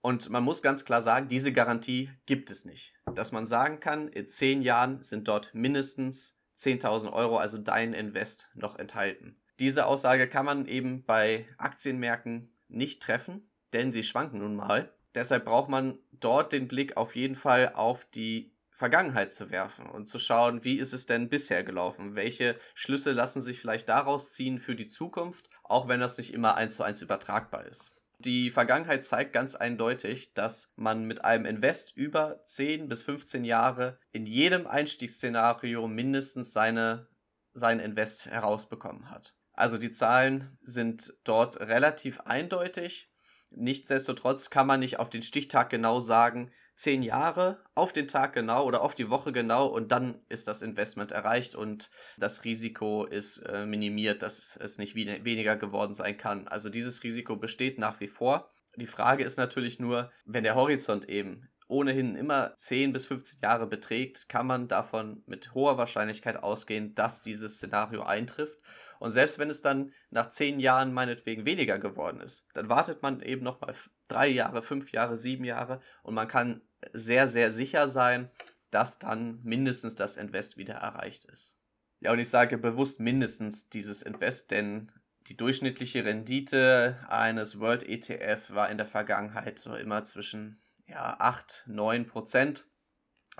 Und 0.00 0.30
man 0.30 0.42
muss 0.42 0.62
ganz 0.62 0.84
klar 0.84 1.02
sagen, 1.02 1.28
diese 1.28 1.52
Garantie 1.52 2.10
gibt 2.26 2.50
es 2.50 2.64
nicht. 2.64 2.94
Dass 3.14 3.32
man 3.32 3.46
sagen 3.46 3.80
kann, 3.80 4.08
in 4.08 4.26
10 4.26 4.62
Jahren 4.62 5.02
sind 5.02 5.28
dort 5.28 5.54
mindestens 5.54 6.40
10.000 6.56 7.12
Euro, 7.12 7.38
also 7.38 7.58
dein 7.58 7.92
Invest, 7.92 8.48
noch 8.54 8.78
enthalten. 8.78 9.36
Diese 9.58 9.86
Aussage 9.86 10.28
kann 10.28 10.44
man 10.44 10.66
eben 10.66 11.04
bei 11.04 11.46
Aktienmärkten 11.58 12.52
nicht 12.68 13.02
treffen, 13.02 13.50
denn 13.72 13.92
sie 13.92 14.02
schwanken 14.02 14.38
nun 14.38 14.56
mal. 14.56 14.92
Deshalb 15.14 15.46
braucht 15.46 15.70
man 15.70 15.98
dort 16.12 16.52
den 16.52 16.68
Blick 16.68 16.96
auf 16.96 17.16
jeden 17.16 17.34
Fall 17.34 17.72
auf 17.74 18.04
die 18.04 18.52
Vergangenheit 18.70 19.32
zu 19.32 19.50
werfen 19.50 19.86
und 19.86 20.04
zu 20.04 20.18
schauen, 20.18 20.62
wie 20.62 20.78
ist 20.78 20.92
es 20.92 21.06
denn 21.06 21.30
bisher 21.30 21.64
gelaufen? 21.64 22.14
Welche 22.14 22.58
Schlüsse 22.74 23.12
lassen 23.12 23.40
sich 23.40 23.58
vielleicht 23.58 23.88
daraus 23.88 24.34
ziehen 24.34 24.58
für 24.58 24.76
die 24.76 24.86
Zukunft, 24.86 25.48
auch 25.64 25.88
wenn 25.88 26.00
das 26.00 26.18
nicht 26.18 26.34
immer 26.34 26.56
eins 26.56 26.76
zu 26.76 26.82
eins 26.82 27.00
übertragbar 27.00 27.64
ist. 27.64 27.95
Die 28.18 28.50
Vergangenheit 28.50 29.04
zeigt 29.04 29.34
ganz 29.34 29.54
eindeutig, 29.54 30.32
dass 30.32 30.72
man 30.76 31.04
mit 31.04 31.24
einem 31.24 31.44
Invest 31.44 31.94
über 31.96 32.42
10 32.44 32.88
bis 32.88 33.02
15 33.02 33.44
Jahre 33.44 33.98
in 34.10 34.24
jedem 34.24 34.66
Einstiegsszenario 34.66 35.86
mindestens 35.86 36.52
seine, 36.52 37.08
sein 37.52 37.78
Invest 37.78 38.26
herausbekommen 38.26 39.10
hat. 39.10 39.36
Also 39.52 39.76
die 39.76 39.90
Zahlen 39.90 40.56
sind 40.62 41.14
dort 41.24 41.60
relativ 41.60 42.20
eindeutig. 42.20 43.10
Nichtsdestotrotz 43.50 44.48
kann 44.50 44.66
man 44.66 44.80
nicht 44.80 44.98
auf 44.98 45.10
den 45.10 45.22
Stichtag 45.22 45.68
genau 45.68 46.00
sagen, 46.00 46.52
10 46.76 47.02
Jahre 47.02 47.58
auf 47.74 47.92
den 47.92 48.06
Tag 48.06 48.34
genau 48.34 48.64
oder 48.64 48.82
auf 48.82 48.94
die 48.94 49.08
Woche 49.08 49.32
genau 49.32 49.66
und 49.66 49.92
dann 49.92 50.20
ist 50.28 50.46
das 50.46 50.62
Investment 50.62 51.10
erreicht 51.10 51.54
und 51.54 51.90
das 52.18 52.44
Risiko 52.44 53.04
ist 53.06 53.38
äh, 53.38 53.66
minimiert, 53.66 54.22
dass 54.22 54.56
es 54.56 54.78
nicht 54.78 54.94
weniger 54.94 55.56
geworden 55.56 55.94
sein 55.94 56.16
kann. 56.16 56.46
Also 56.48 56.68
dieses 56.68 57.02
Risiko 57.02 57.36
besteht 57.36 57.78
nach 57.78 58.00
wie 58.00 58.08
vor. 58.08 58.50
Die 58.76 58.86
Frage 58.86 59.24
ist 59.24 59.38
natürlich 59.38 59.80
nur, 59.80 60.12
wenn 60.26 60.44
der 60.44 60.54
Horizont 60.54 61.08
eben 61.08 61.48
ohnehin 61.68 62.14
immer 62.14 62.54
10 62.56 62.92
bis 62.92 63.06
15 63.06 63.40
Jahre 63.40 63.66
beträgt, 63.66 64.28
kann 64.28 64.46
man 64.46 64.68
davon 64.68 65.22
mit 65.26 65.54
hoher 65.54 65.78
Wahrscheinlichkeit 65.78 66.36
ausgehen, 66.36 66.94
dass 66.94 67.22
dieses 67.22 67.56
Szenario 67.56 68.02
eintrifft. 68.02 68.58
Und 68.98 69.10
selbst 69.10 69.38
wenn 69.38 69.50
es 69.50 69.62
dann 69.62 69.92
nach 70.10 70.28
10 70.28 70.60
Jahren 70.60 70.92
meinetwegen 70.92 71.44
weniger 71.44 71.78
geworden 71.78 72.20
ist, 72.20 72.46
dann 72.54 72.68
wartet 72.68 73.02
man 73.02 73.20
eben 73.20 73.42
noch 73.42 73.60
mal 73.60 73.74
drei 74.08 74.28
Jahre, 74.28 74.62
fünf 74.62 74.92
Jahre, 74.92 75.16
sieben 75.16 75.44
Jahre 75.44 75.80
und 76.02 76.14
man 76.14 76.28
kann 76.28 76.62
sehr, 76.92 77.28
sehr 77.28 77.50
sicher 77.50 77.88
sein, 77.88 78.30
dass 78.70 78.98
dann 78.98 79.40
mindestens 79.42 79.94
das 79.94 80.16
Invest 80.16 80.56
wieder 80.56 80.74
erreicht 80.74 81.24
ist. 81.26 81.58
Ja, 82.00 82.12
und 82.12 82.18
ich 82.18 82.28
sage 82.28 82.58
bewusst 82.58 83.00
mindestens 83.00 83.68
dieses 83.68 84.02
Invest, 84.02 84.50
denn 84.50 84.92
die 85.28 85.36
durchschnittliche 85.36 86.04
Rendite 86.04 86.98
eines 87.08 87.58
World 87.58 87.88
ETF 87.88 88.50
war 88.50 88.70
in 88.70 88.76
der 88.76 88.86
Vergangenheit 88.86 89.58
so 89.58 89.74
immer 89.74 90.04
zwischen 90.04 90.60
ja, 90.86 91.16
8, 91.18 91.64
9 91.66 92.06
Prozent, 92.06 92.66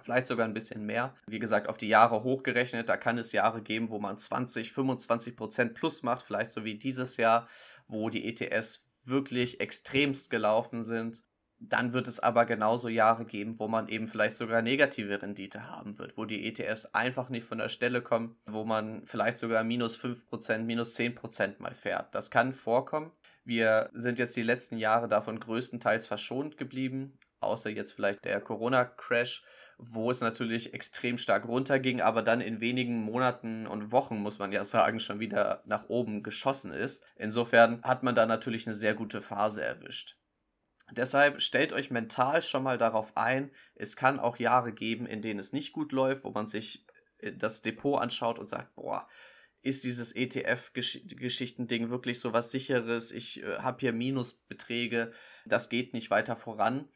vielleicht 0.07 0.27
sogar 0.27 0.47
ein 0.47 0.55
bisschen 0.55 0.87
mehr. 0.87 1.13
Wie 1.27 1.41
gesagt, 1.41 1.69
auf 1.69 1.79
die 1.79 1.89
Jahre 1.89 2.23
hochgerechnet, 2.23 2.89
da 2.89 2.97
kann 2.97 3.19
es 3.19 3.33
Jahre 3.33 3.61
geben, 3.61 3.91
wo 3.91 3.99
man 3.99 4.17
20, 4.17 4.73
25 4.73 5.37
Prozent 5.37 5.75
plus 5.75 6.05
macht, 6.05 6.23
vielleicht 6.25 6.53
so 6.53 6.65
wie 6.65 6.77
dieses 6.77 7.17
Jahr, 7.17 7.49
wo 7.89 8.09
die 8.09 8.25
ETFs 8.29 8.87
wirklich 9.05 9.61
extremst 9.61 10.31
gelaufen 10.31 10.85
sind. 10.85 11.25
Dann 11.59 11.93
wird 11.93 12.07
es 12.07 12.21
aber 12.21 12.45
genauso 12.45 12.89
Jahre 12.89 13.25
geben, 13.25 13.59
wo 13.59 13.67
man 13.67 13.89
eben 13.89 14.07
vielleicht 14.07 14.37
sogar 14.37 14.63
negative 14.63 15.21
Rendite 15.21 15.69
haben 15.69 15.99
wird, 15.99 16.17
wo 16.17 16.25
die 16.25 16.47
ETFs 16.47 16.87
einfach 16.95 17.29
nicht 17.29 17.45
von 17.45 17.59
der 17.59 17.69
Stelle 17.69 18.01
kommen, 18.01 18.37
wo 18.47 18.65
man 18.65 19.05
vielleicht 19.07 19.39
sogar 19.39 19.65
minus 19.65 19.99
5%, 19.99 20.59
minus 20.59 20.97
10% 20.97 21.55
mal 21.59 21.75
fährt. 21.75 22.15
Das 22.15 22.31
kann 22.31 22.53
vorkommen. 22.53 23.11
Wir 23.45 23.91
sind 23.93 24.21
jetzt 24.21 24.37
die 24.37 24.43
letzten 24.43 24.77
Jahre 24.77 25.09
davon 25.09 25.41
größtenteils 25.41 26.07
verschont 26.07 26.59
geblieben, 26.59 27.19
außer 27.41 27.71
jetzt 27.71 27.93
vielleicht 27.93 28.25
der 28.25 28.41
Corona-Crash, 28.41 29.43
wo 29.79 30.11
es 30.11 30.21
natürlich 30.21 30.73
extrem 30.73 31.19
stark 31.19 31.47
runterging, 31.47 32.01
aber 32.01 32.23
dann 32.23 32.41
in 32.41 32.61
wenigen 32.61 33.03
Monaten 33.03 33.67
und 33.67 33.93
Wochen, 33.93 34.17
muss 34.19 34.39
man 34.39 34.53
ja 34.53 34.65
sagen, 34.65 35.01
schon 35.01 35.21
wieder 35.21 35.63
nach 35.67 35.89
oben 35.89 36.23
geschossen 36.23 36.73
ist. 36.73 37.05
Insofern 37.17 37.83
hat 37.83 38.03
man 38.03 38.15
da 38.15 38.25
natürlich 38.27 38.67
eine 38.67 38.75
sehr 38.75 38.95
gute 38.95 39.21
Phase 39.21 39.63
erwischt. 39.63 40.17
Deshalb 40.93 41.43
stellt 41.43 41.73
euch 41.73 41.91
mental 41.91 42.43
schon 42.43 42.63
mal 42.63 42.79
darauf 42.79 43.17
ein, 43.17 43.51
es 43.75 43.97
kann 43.97 44.21
auch 44.21 44.39
Jahre 44.39 44.73
geben, 44.73 45.07
in 45.07 45.21
denen 45.21 45.41
es 45.41 45.53
nicht 45.53 45.73
gut 45.73 45.93
läuft, 45.93 46.25
wo 46.25 46.31
man 46.31 46.47
sich 46.47 46.87
äh, 47.19 47.33
das 47.33 47.61
Depot 47.61 48.01
anschaut 48.01 48.39
und 48.39 48.49
sagt, 48.49 48.75
boah, 48.77 49.09
ist 49.63 49.83
dieses 49.83 50.15
ETF-Geschichten-Ding 50.15 51.91
wirklich 51.91 52.21
so 52.21 52.33
was 52.33 52.53
sicheres? 52.53 53.11
Ich 53.11 53.43
äh, 53.43 53.59
habe 53.59 53.81
hier 53.81 53.93
Minusbeträge, 53.93 55.13
das 55.45 55.69
geht 55.69 55.93
nicht 55.93 56.11
weiter 56.11 56.37
voran. 56.37 56.89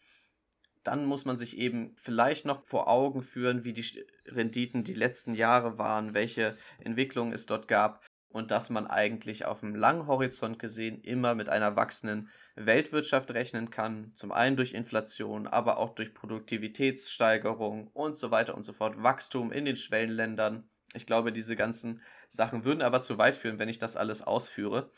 Dann 0.82 1.04
muss 1.04 1.24
man 1.24 1.36
sich 1.36 1.58
eben 1.58 1.94
vielleicht 1.96 2.46
noch 2.46 2.64
vor 2.64 2.88
Augen 2.88 3.20
führen, 3.20 3.64
wie 3.64 3.72
die 3.72 4.04
Renditen 4.26 4.84
die 4.84 4.94
letzten 4.94 5.34
Jahre 5.34 5.78
waren, 5.78 6.14
welche 6.14 6.56
Entwicklungen 6.78 7.32
es 7.32 7.46
dort 7.46 7.68
gab 7.68 8.04
und 8.30 8.50
dass 8.50 8.70
man 8.70 8.86
eigentlich 8.86 9.44
auf 9.44 9.60
dem 9.60 9.74
langen 9.74 10.06
Horizont 10.06 10.58
gesehen 10.58 11.02
immer 11.02 11.34
mit 11.34 11.48
einer 11.48 11.76
wachsenden 11.76 12.30
Weltwirtschaft 12.54 13.32
rechnen 13.32 13.70
kann. 13.70 14.12
Zum 14.14 14.32
einen 14.32 14.56
durch 14.56 14.72
Inflation, 14.72 15.46
aber 15.46 15.78
auch 15.78 15.94
durch 15.94 16.14
Produktivitätssteigerung 16.14 17.88
und 17.88 18.14
so 18.16 18.30
weiter 18.30 18.54
und 18.54 18.62
so 18.62 18.72
fort. 18.72 19.02
Wachstum 19.02 19.52
in 19.52 19.64
den 19.64 19.76
Schwellenländern. 19.76 20.68
Ich 20.94 21.06
glaube, 21.06 21.32
diese 21.32 21.56
ganzen 21.56 22.02
Sachen 22.28 22.64
würden 22.64 22.82
aber 22.82 23.00
zu 23.00 23.18
weit 23.18 23.36
führen, 23.36 23.58
wenn 23.58 23.68
ich 23.68 23.78
das 23.78 23.96
alles 23.96 24.22
ausführe. 24.22 24.90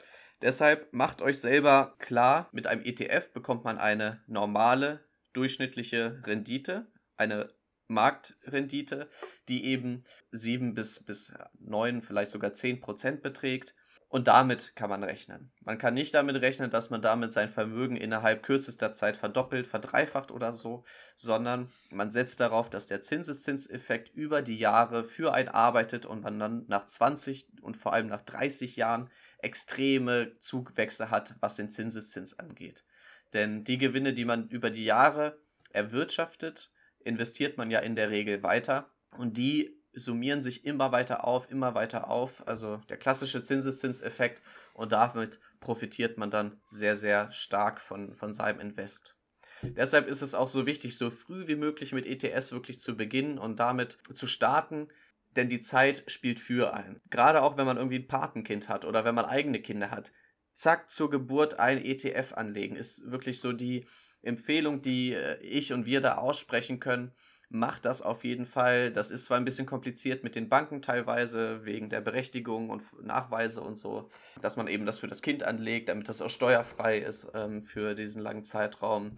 Deshalb 0.42 0.92
macht 0.92 1.22
euch 1.22 1.40
selber 1.40 1.94
klar, 1.98 2.48
mit 2.52 2.66
einem 2.66 2.84
ETF 2.84 3.32
bekommt 3.32 3.64
man 3.64 3.78
eine 3.78 4.22
normale, 4.26 5.04
durchschnittliche 5.32 6.22
Rendite, 6.24 6.86
eine 7.16 7.52
Marktrendite, 7.88 9.08
die 9.48 9.64
eben 9.66 10.04
7 10.30 10.74
bis, 10.74 11.04
bis 11.04 11.32
9, 11.58 12.02
vielleicht 12.02 12.30
sogar 12.30 12.52
10 12.52 12.80
Prozent 12.80 13.22
beträgt. 13.22 13.74
Und 14.08 14.28
damit 14.28 14.76
kann 14.76 14.90
man 14.90 15.02
rechnen. 15.04 15.52
Man 15.62 15.78
kann 15.78 15.94
nicht 15.94 16.12
damit 16.12 16.36
rechnen, 16.36 16.70
dass 16.70 16.90
man 16.90 17.00
damit 17.00 17.32
sein 17.32 17.48
Vermögen 17.48 17.96
innerhalb 17.96 18.42
kürzester 18.42 18.92
Zeit 18.92 19.16
verdoppelt, 19.16 19.66
verdreifacht 19.66 20.30
oder 20.30 20.52
so, 20.52 20.84
sondern 21.16 21.72
man 21.88 22.10
setzt 22.10 22.38
darauf, 22.40 22.68
dass 22.68 22.84
der 22.84 23.00
Zinseszinseffekt 23.00 24.10
über 24.10 24.42
die 24.42 24.58
Jahre 24.58 25.04
für 25.04 25.32
einen 25.32 25.48
arbeitet 25.48 26.04
und 26.04 26.20
man 26.20 26.38
dann 26.38 26.66
nach 26.68 26.84
20 26.84 27.62
und 27.62 27.78
vor 27.78 27.94
allem 27.94 28.08
nach 28.08 28.20
30 28.20 28.76
Jahren 28.76 29.08
extreme 29.38 30.34
Zugwechsel 30.38 31.08
hat, 31.08 31.34
was 31.40 31.56
den 31.56 31.70
Zinseszins 31.70 32.38
angeht. 32.38 32.84
Denn 33.32 33.64
die 33.64 33.78
Gewinne, 33.78 34.12
die 34.12 34.24
man 34.24 34.48
über 34.48 34.70
die 34.70 34.84
Jahre 34.84 35.40
erwirtschaftet, 35.70 36.70
investiert 37.00 37.56
man 37.56 37.70
ja 37.70 37.80
in 37.80 37.96
der 37.96 38.10
Regel 38.10 38.42
weiter 38.42 38.90
und 39.16 39.36
die 39.36 39.82
summieren 39.94 40.40
sich 40.40 40.64
immer 40.64 40.92
weiter 40.92 41.24
auf, 41.24 41.50
immer 41.50 41.74
weiter 41.74 42.08
auf, 42.08 42.46
also 42.46 42.78
der 42.88 42.96
klassische 42.96 43.42
Zinseszinseffekt 43.42 44.42
und 44.74 44.92
damit 44.92 45.38
profitiert 45.60 46.16
man 46.18 46.30
dann 46.30 46.60
sehr, 46.64 46.96
sehr 46.96 47.30
stark 47.30 47.80
von, 47.80 48.14
von 48.14 48.32
seinem 48.32 48.60
Invest. 48.60 49.16
Deshalb 49.62 50.08
ist 50.08 50.22
es 50.22 50.34
auch 50.34 50.48
so 50.48 50.66
wichtig, 50.66 50.96
so 50.96 51.10
früh 51.10 51.46
wie 51.46 51.56
möglich 51.56 51.92
mit 51.92 52.06
ETS 52.06 52.52
wirklich 52.52 52.80
zu 52.80 52.96
beginnen 52.96 53.38
und 53.38 53.60
damit 53.60 53.98
zu 54.12 54.26
starten, 54.26 54.88
denn 55.36 55.48
die 55.48 55.60
Zeit 55.60 56.04
spielt 56.08 56.40
für 56.40 56.74
ein. 56.74 57.00
Gerade 57.10 57.42
auch 57.42 57.56
wenn 57.56 57.66
man 57.66 57.76
irgendwie 57.76 58.00
ein 58.00 58.08
Patenkind 58.08 58.68
hat 58.68 58.84
oder 58.84 59.04
wenn 59.04 59.14
man 59.14 59.24
eigene 59.24 59.60
Kinder 59.60 59.90
hat. 59.90 60.12
Zack, 60.54 60.90
zur 60.90 61.10
Geburt 61.10 61.58
ein 61.58 61.84
ETF 61.84 62.34
anlegen 62.34 62.76
ist 62.76 63.10
wirklich 63.10 63.40
so 63.40 63.52
die, 63.52 63.86
Empfehlung, 64.22 64.82
die 64.82 65.12
äh, 65.12 65.38
ich 65.40 65.72
und 65.72 65.84
wir 65.84 66.00
da 66.00 66.16
aussprechen 66.16 66.80
können, 66.80 67.12
macht 67.48 67.84
das 67.84 68.00
auf 68.00 68.24
jeden 68.24 68.46
Fall. 68.46 68.90
Das 68.90 69.10
ist 69.10 69.26
zwar 69.26 69.36
ein 69.36 69.44
bisschen 69.44 69.66
kompliziert 69.66 70.24
mit 70.24 70.34
den 70.34 70.48
Banken 70.48 70.80
teilweise, 70.80 71.64
wegen 71.64 71.90
der 71.90 72.00
Berechtigung 72.00 72.70
und 72.70 72.82
Nachweise 73.02 73.60
und 73.60 73.76
so, 73.76 74.08
dass 74.40 74.56
man 74.56 74.68
eben 74.68 74.86
das 74.86 75.00
für 75.00 75.08
das 75.08 75.22
Kind 75.22 75.42
anlegt, 75.42 75.88
damit 75.88 76.08
das 76.08 76.22
auch 76.22 76.30
steuerfrei 76.30 76.98
ist 76.98 77.30
ähm, 77.34 77.60
für 77.60 77.94
diesen 77.94 78.22
langen 78.22 78.44
Zeitraum. 78.44 79.16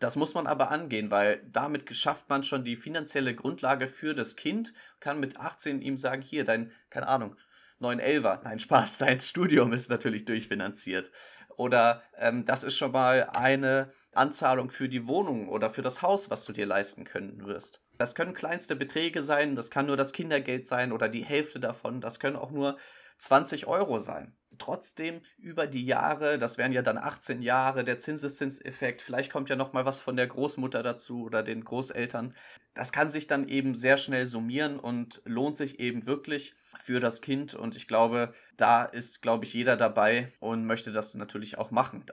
Das 0.00 0.16
muss 0.16 0.34
man 0.34 0.48
aber 0.48 0.72
angehen, 0.72 1.12
weil 1.12 1.40
damit 1.52 1.94
schafft 1.94 2.28
man 2.28 2.42
schon 2.42 2.64
die 2.64 2.74
finanzielle 2.74 3.36
Grundlage 3.36 3.86
für 3.86 4.14
das 4.14 4.34
Kind, 4.34 4.72
kann 4.98 5.20
mit 5.20 5.38
18 5.38 5.80
ihm 5.80 5.96
sagen, 5.96 6.22
hier, 6.22 6.44
dein, 6.44 6.72
keine 6.90 7.06
Ahnung, 7.06 7.36
911er, 7.80 8.40
nein, 8.44 8.58
Spaß, 8.58 8.98
dein 8.98 9.20
Studium 9.20 9.72
ist 9.72 9.90
natürlich 9.90 10.24
durchfinanziert. 10.24 11.10
Oder 11.56 12.02
ähm, 12.18 12.44
das 12.44 12.64
ist 12.64 12.76
schon 12.76 12.92
mal 12.92 13.30
eine 13.32 13.92
Anzahlung 14.12 14.70
für 14.70 14.88
die 14.88 15.06
Wohnung 15.06 15.48
oder 15.48 15.70
für 15.70 15.82
das 15.82 16.02
Haus, 16.02 16.30
was 16.30 16.44
du 16.44 16.52
dir 16.52 16.66
leisten 16.66 17.04
können 17.04 17.46
wirst. 17.46 17.82
Das 17.98 18.14
können 18.14 18.34
kleinste 18.34 18.76
Beträge 18.76 19.22
sein, 19.22 19.54
das 19.54 19.70
kann 19.70 19.86
nur 19.86 19.96
das 19.96 20.12
Kindergeld 20.12 20.66
sein 20.66 20.92
oder 20.92 21.08
die 21.08 21.24
Hälfte 21.24 21.60
davon, 21.60 22.00
das 22.00 22.20
können 22.20 22.36
auch 22.36 22.50
nur 22.50 22.76
20 23.18 23.66
Euro 23.66 23.98
sein. 23.98 24.36
Trotzdem 24.58 25.20
über 25.38 25.66
die 25.66 25.84
Jahre, 25.84 26.38
das 26.38 26.58
wären 26.58 26.72
ja 26.72 26.82
dann 26.82 26.98
18 26.98 27.42
Jahre, 27.42 27.84
der 27.84 27.98
Zinseszinseffekt, 27.98 29.02
vielleicht 29.02 29.32
kommt 29.32 29.48
ja 29.48 29.56
noch 29.56 29.72
mal 29.72 29.84
was 29.84 30.00
von 30.00 30.16
der 30.16 30.26
Großmutter 30.26 30.82
dazu 30.82 31.24
oder 31.24 31.42
den 31.42 31.64
Großeltern. 31.64 32.34
Das 32.74 32.92
kann 32.92 33.08
sich 33.10 33.26
dann 33.26 33.48
eben 33.48 33.74
sehr 33.74 33.98
schnell 33.98 34.26
summieren 34.26 34.78
und 34.78 35.22
lohnt 35.24 35.56
sich 35.56 35.80
eben 35.80 36.06
wirklich 36.06 36.54
für 36.78 37.00
das 37.00 37.22
Kind 37.22 37.54
und 37.54 37.74
ich 37.76 37.88
glaube, 37.88 38.34
da 38.56 38.84
ist 38.84 39.22
glaube 39.22 39.44
ich 39.44 39.54
jeder 39.54 39.76
dabei 39.76 40.32
und 40.40 40.66
möchte 40.66 40.92
das 40.92 41.14
natürlich 41.14 41.58
auch 41.58 41.70
machen. 41.70 42.04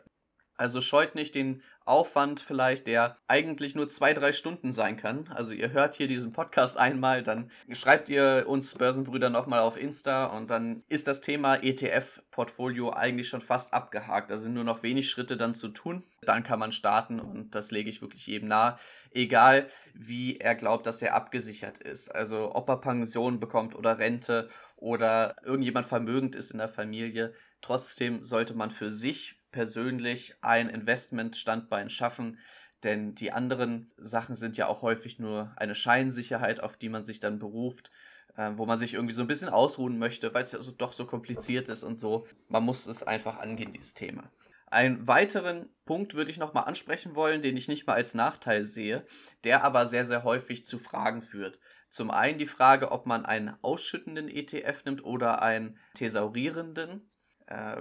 Also 0.55 0.81
scheut 0.81 1.15
nicht 1.15 1.33
den 1.33 1.63
Aufwand 1.85 2.39
vielleicht, 2.39 2.87
der 2.87 3.17
eigentlich 3.27 3.75
nur 3.75 3.87
zwei, 3.87 4.13
drei 4.13 4.31
Stunden 4.31 4.71
sein 4.71 4.97
kann. 4.97 5.27
Also 5.29 5.53
ihr 5.53 5.71
hört 5.71 5.95
hier 5.95 6.07
diesen 6.07 6.31
Podcast 6.31 6.77
einmal, 6.77 7.23
dann 7.23 7.51
schreibt 7.71 8.07
ihr 8.09 8.45
uns 8.47 8.75
Börsenbrüder 8.75 9.29
nochmal 9.29 9.61
auf 9.61 9.77
Insta 9.77 10.27
und 10.27 10.49
dann 10.49 10.83
ist 10.87 11.07
das 11.07 11.21
Thema 11.21 11.55
ETF-Portfolio 11.55 12.93
eigentlich 12.93 13.27
schon 13.27 13.41
fast 13.41 13.73
abgehakt. 13.73 14.31
Da 14.31 14.37
sind 14.37 14.53
nur 14.53 14.63
noch 14.63 14.83
wenig 14.83 15.09
Schritte 15.09 15.35
dann 15.35 15.55
zu 15.55 15.69
tun. 15.69 16.03
Dann 16.21 16.43
kann 16.43 16.59
man 16.59 16.71
starten 16.71 17.19
und 17.19 17.55
das 17.55 17.71
lege 17.71 17.89
ich 17.89 18.01
wirklich 18.01 18.27
jedem 18.27 18.47
nahe. 18.47 18.77
Egal, 19.11 19.69
wie 19.93 20.37
er 20.37 20.55
glaubt, 20.55 20.85
dass 20.85 21.01
er 21.01 21.15
abgesichert 21.15 21.79
ist. 21.79 22.13
Also 22.13 22.55
ob 22.55 22.69
er 22.69 22.77
Pension 22.77 23.39
bekommt 23.39 23.75
oder 23.75 23.97
Rente 23.97 24.49
oder 24.77 25.35
irgendjemand 25.43 25.85
vermögend 25.85 26.35
ist 26.35 26.51
in 26.51 26.59
der 26.59 26.69
Familie. 26.69 27.33
Trotzdem 27.61 28.23
sollte 28.23 28.53
man 28.53 28.71
für 28.71 28.91
sich 28.91 29.42
persönlich 29.53 30.35
ein 30.41 30.67
Investmentstandbein 30.67 31.89
schaffen, 31.89 32.37
denn 32.83 33.15
die 33.15 33.31
anderen 33.31 33.93
Sachen 33.95 34.35
sind 34.35 34.57
ja 34.57 34.67
auch 34.67 34.81
häufig 34.81 35.17
nur 35.17 35.53
eine 35.55 35.75
Scheinsicherheit, 35.75 36.59
auf 36.59 36.75
die 36.75 36.89
man 36.89 37.05
sich 37.05 37.21
dann 37.21 37.39
beruft, 37.39 37.89
äh, 38.35 38.51
wo 38.55 38.65
man 38.65 38.77
sich 38.77 38.95
irgendwie 38.95 39.13
so 39.13 39.21
ein 39.21 39.27
bisschen 39.27 39.47
ausruhen 39.47 39.97
möchte, 39.97 40.33
weil 40.33 40.43
es 40.43 40.51
ja 40.51 40.59
so, 40.59 40.71
doch 40.71 40.91
so 40.91 41.05
kompliziert 41.05 41.69
ist 41.69 41.83
und 41.83 41.97
so. 41.97 42.27
Man 42.49 42.63
muss 42.63 42.87
es 42.87 43.03
einfach 43.03 43.37
angehen, 43.37 43.71
dieses 43.71 43.93
Thema. 43.93 44.29
Einen 44.73 45.07
weiteren 45.07 45.69
Punkt 45.85 46.15
würde 46.15 46.31
ich 46.31 46.39
nochmal 46.39 46.63
ansprechen 46.65 47.15
wollen, 47.15 47.43
den 47.43 47.55
ich 47.55 47.67
nicht 47.67 47.85
mal 47.85 47.93
als 47.93 48.15
Nachteil 48.15 48.63
sehe, 48.63 49.05
der 49.43 49.63
aber 49.63 49.87
sehr, 49.87 50.03
sehr 50.03 50.23
häufig 50.23 50.65
zu 50.65 50.79
Fragen 50.79 51.21
führt. 51.21 51.59
Zum 51.91 52.09
einen 52.09 52.39
die 52.39 52.47
Frage, 52.47 52.91
ob 52.91 53.05
man 53.05 53.23
einen 53.23 53.55
ausschüttenden 53.61 54.27
ETF 54.27 54.83
nimmt 54.85 55.03
oder 55.03 55.43
einen 55.43 55.77
thesaurierenden 55.93 57.07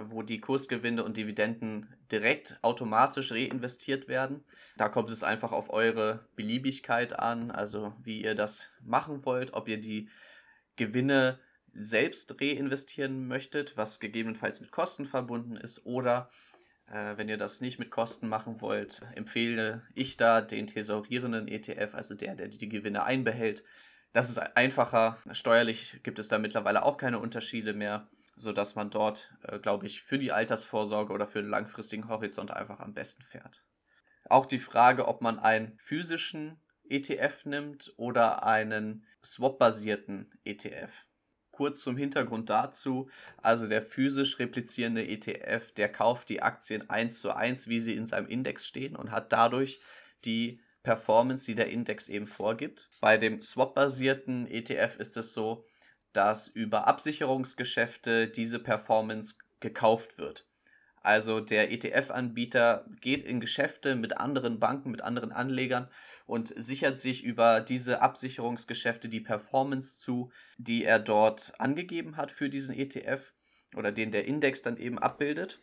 wo 0.05 0.21
die 0.21 0.39
Kursgewinne 0.39 1.03
und 1.03 1.17
Dividenden 1.17 1.95
direkt 2.11 2.57
automatisch 2.61 3.31
reinvestiert 3.31 4.07
werden. 4.07 4.43
Da 4.77 4.89
kommt 4.89 5.09
es 5.09 5.23
einfach 5.23 5.51
auf 5.51 5.71
eure 5.71 6.27
Beliebigkeit 6.35 7.17
an, 7.17 7.51
also 7.51 7.93
wie 8.03 8.21
ihr 8.21 8.35
das 8.35 8.69
machen 8.81 9.25
wollt, 9.25 9.53
ob 9.53 9.67
ihr 9.67 9.79
die 9.79 10.09
Gewinne 10.75 11.39
selbst 11.73 12.39
reinvestieren 12.39 13.27
möchtet, 13.27 13.77
was 13.77 13.99
gegebenenfalls 13.99 14.61
mit 14.61 14.71
Kosten 14.71 15.05
verbunden 15.05 15.55
ist, 15.55 15.85
oder 15.85 16.29
äh, 16.87 17.17
wenn 17.17 17.29
ihr 17.29 17.37
das 17.37 17.61
nicht 17.61 17.79
mit 17.79 17.89
Kosten 17.89 18.27
machen 18.27 18.61
wollt, 18.61 19.01
empfehle 19.15 19.81
ich 19.95 20.17
da 20.17 20.41
den 20.41 20.67
thesaurierenden 20.67 21.47
ETF, 21.47 21.95
also 21.95 22.13
der, 22.13 22.35
der 22.35 22.47
die 22.47 22.69
Gewinne 22.69 23.03
einbehält. 23.03 23.63
Das 24.11 24.29
ist 24.29 24.37
einfacher. 24.37 25.17
Steuerlich 25.31 26.01
gibt 26.03 26.19
es 26.19 26.27
da 26.27 26.37
mittlerweile 26.37 26.83
auch 26.83 26.97
keine 26.97 27.17
Unterschiede 27.17 27.73
mehr 27.73 28.07
sodass 28.35 28.75
man 28.75 28.89
dort, 28.89 29.33
äh, 29.43 29.59
glaube 29.59 29.85
ich, 29.85 30.01
für 30.01 30.17
die 30.17 30.31
Altersvorsorge 30.31 31.13
oder 31.13 31.27
für 31.27 31.41
den 31.41 31.49
langfristigen 31.49 32.07
Horizont 32.07 32.51
einfach 32.51 32.79
am 32.79 32.93
besten 32.93 33.23
fährt. 33.23 33.63
Auch 34.29 34.45
die 34.45 34.59
Frage, 34.59 35.07
ob 35.07 35.21
man 35.21 35.39
einen 35.39 35.77
physischen 35.77 36.59
ETF 36.89 37.45
nimmt 37.45 37.93
oder 37.97 38.43
einen 38.45 39.05
swap-basierten 39.23 40.31
ETF. 40.43 41.05
Kurz 41.51 41.81
zum 41.81 41.97
Hintergrund 41.97 42.49
dazu, 42.49 43.09
also 43.37 43.67
der 43.67 43.83
physisch 43.83 44.39
replizierende 44.39 45.07
ETF, 45.07 45.71
der 45.71 45.91
kauft 45.91 46.29
die 46.29 46.41
Aktien 46.41 46.89
eins 46.89 47.19
zu 47.19 47.35
eins, 47.35 47.67
wie 47.67 47.79
sie 47.79 47.93
in 47.93 48.05
seinem 48.05 48.27
Index 48.27 48.65
stehen 48.65 48.95
und 48.95 49.11
hat 49.11 49.31
dadurch 49.31 49.79
die 50.25 50.59
Performance, 50.81 51.45
die 51.45 51.55
der 51.55 51.69
Index 51.69 52.09
eben 52.09 52.27
vorgibt. 52.27 52.89
Bei 52.99 53.17
dem 53.17 53.41
swap-basierten 53.41 54.47
ETF 54.47 54.97
ist 54.97 55.15
es 55.15 55.33
so, 55.33 55.65
dass 56.13 56.47
über 56.47 56.87
Absicherungsgeschäfte 56.87 58.27
diese 58.27 58.59
Performance 58.59 59.35
gekauft 59.59 60.17
wird. 60.17 60.45
Also 61.01 61.41
der 61.41 61.71
ETF-Anbieter 61.71 62.85
geht 63.01 63.21
in 63.23 63.41
Geschäfte 63.41 63.95
mit 63.95 64.17
anderen 64.17 64.59
Banken, 64.59 64.89
mit 64.89 65.01
anderen 65.01 65.33
Anlegern 65.33 65.89
und 66.25 66.53
sichert 66.55 66.97
sich 66.97 67.23
über 67.23 67.59
diese 67.59 68.01
Absicherungsgeschäfte 68.01 69.09
die 69.09 69.19
Performance 69.19 69.99
zu, 69.99 70.31
die 70.57 70.85
er 70.85 70.99
dort 70.99 71.53
angegeben 71.59 72.15
hat 72.15 72.31
für 72.31 72.49
diesen 72.49 72.73
ETF 72.73 73.33
oder 73.75 73.91
den 73.91 74.11
der 74.11 74.25
Index 74.25 74.61
dann 74.61 74.77
eben 74.77 74.97
abbildet. 74.97 75.59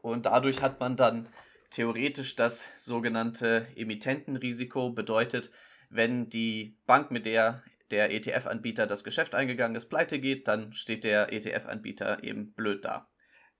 Und 0.00 0.26
dadurch 0.26 0.62
hat 0.62 0.78
man 0.78 0.96
dann 0.96 1.28
theoretisch 1.70 2.36
das 2.36 2.68
sogenannte 2.78 3.66
Emittentenrisiko, 3.74 4.90
bedeutet, 4.90 5.50
wenn 5.90 6.28
die 6.28 6.76
Bank, 6.86 7.10
mit 7.10 7.26
der 7.26 7.64
der 7.90 8.12
ETF-Anbieter 8.12 8.86
das 8.86 9.04
Geschäft 9.04 9.34
eingegangen 9.34 9.76
ist, 9.76 9.86
pleite 9.86 10.18
geht, 10.18 10.48
dann 10.48 10.72
steht 10.72 11.04
der 11.04 11.32
ETF-Anbieter 11.32 12.22
eben 12.24 12.52
blöd 12.52 12.84
da. 12.84 13.08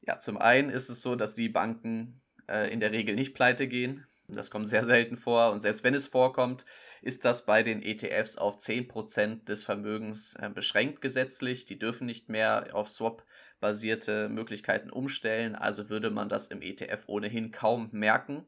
Ja, 0.02 0.18
zum 0.18 0.38
einen 0.38 0.70
ist 0.70 0.88
es 0.88 1.02
so, 1.02 1.16
dass 1.16 1.34
die 1.34 1.48
Banken 1.48 2.22
äh, 2.48 2.72
in 2.72 2.80
der 2.80 2.92
Regel 2.92 3.14
nicht 3.14 3.34
pleite 3.34 3.68
gehen. 3.68 4.06
Das 4.26 4.50
kommt 4.50 4.68
sehr 4.68 4.84
selten 4.84 5.18
vor 5.18 5.52
und 5.52 5.60
selbst 5.60 5.84
wenn 5.84 5.94
es 5.94 6.06
vorkommt, 6.06 6.64
ist 7.02 7.26
das 7.26 7.44
bei 7.44 7.62
den 7.62 7.82
ETFs 7.82 8.38
auf 8.38 8.56
10% 8.56 9.44
des 9.44 9.64
Vermögens 9.64 10.34
äh, 10.37 10.48
beschränkt 10.48 11.02
gesetzlich. 11.02 11.66
Die 11.66 11.78
dürfen 11.78 12.06
nicht 12.06 12.30
mehr 12.30 12.68
auf 12.72 12.88
Swap-basierte 12.88 14.30
Möglichkeiten 14.30 14.90
umstellen, 14.90 15.54
also 15.54 15.90
würde 15.90 16.10
man 16.10 16.30
das 16.30 16.48
im 16.48 16.62
ETF 16.62 17.04
ohnehin 17.06 17.52
kaum 17.52 17.90
merken 17.92 18.46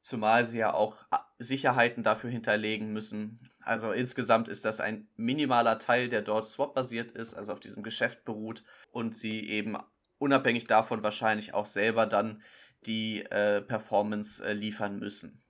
zumal 0.00 0.44
sie 0.44 0.58
ja 0.58 0.74
auch 0.74 0.96
äh, 1.10 1.16
Sicherheiten 1.38 2.02
dafür 2.02 2.30
hinterlegen 2.30 2.92
müssen. 2.92 3.50
Also 3.60 3.92
insgesamt 3.92 4.48
ist 4.48 4.64
das 4.64 4.80
ein 4.80 5.08
minimaler 5.16 5.78
Teil, 5.78 6.08
der 6.08 6.22
dort 6.22 6.46
swap-basiert 6.46 7.12
ist, 7.12 7.34
also 7.34 7.52
auf 7.52 7.60
diesem 7.60 7.82
Geschäft 7.82 8.24
beruht 8.24 8.64
und 8.90 9.14
sie 9.14 9.48
eben 9.48 9.76
unabhängig 10.18 10.66
davon 10.66 11.02
wahrscheinlich 11.02 11.54
auch 11.54 11.66
selber 11.66 12.06
dann 12.06 12.42
die 12.86 13.24
äh, 13.30 13.60
Performance 13.60 14.44
äh, 14.44 14.52
liefern 14.52 14.98
müssen. 14.98 15.42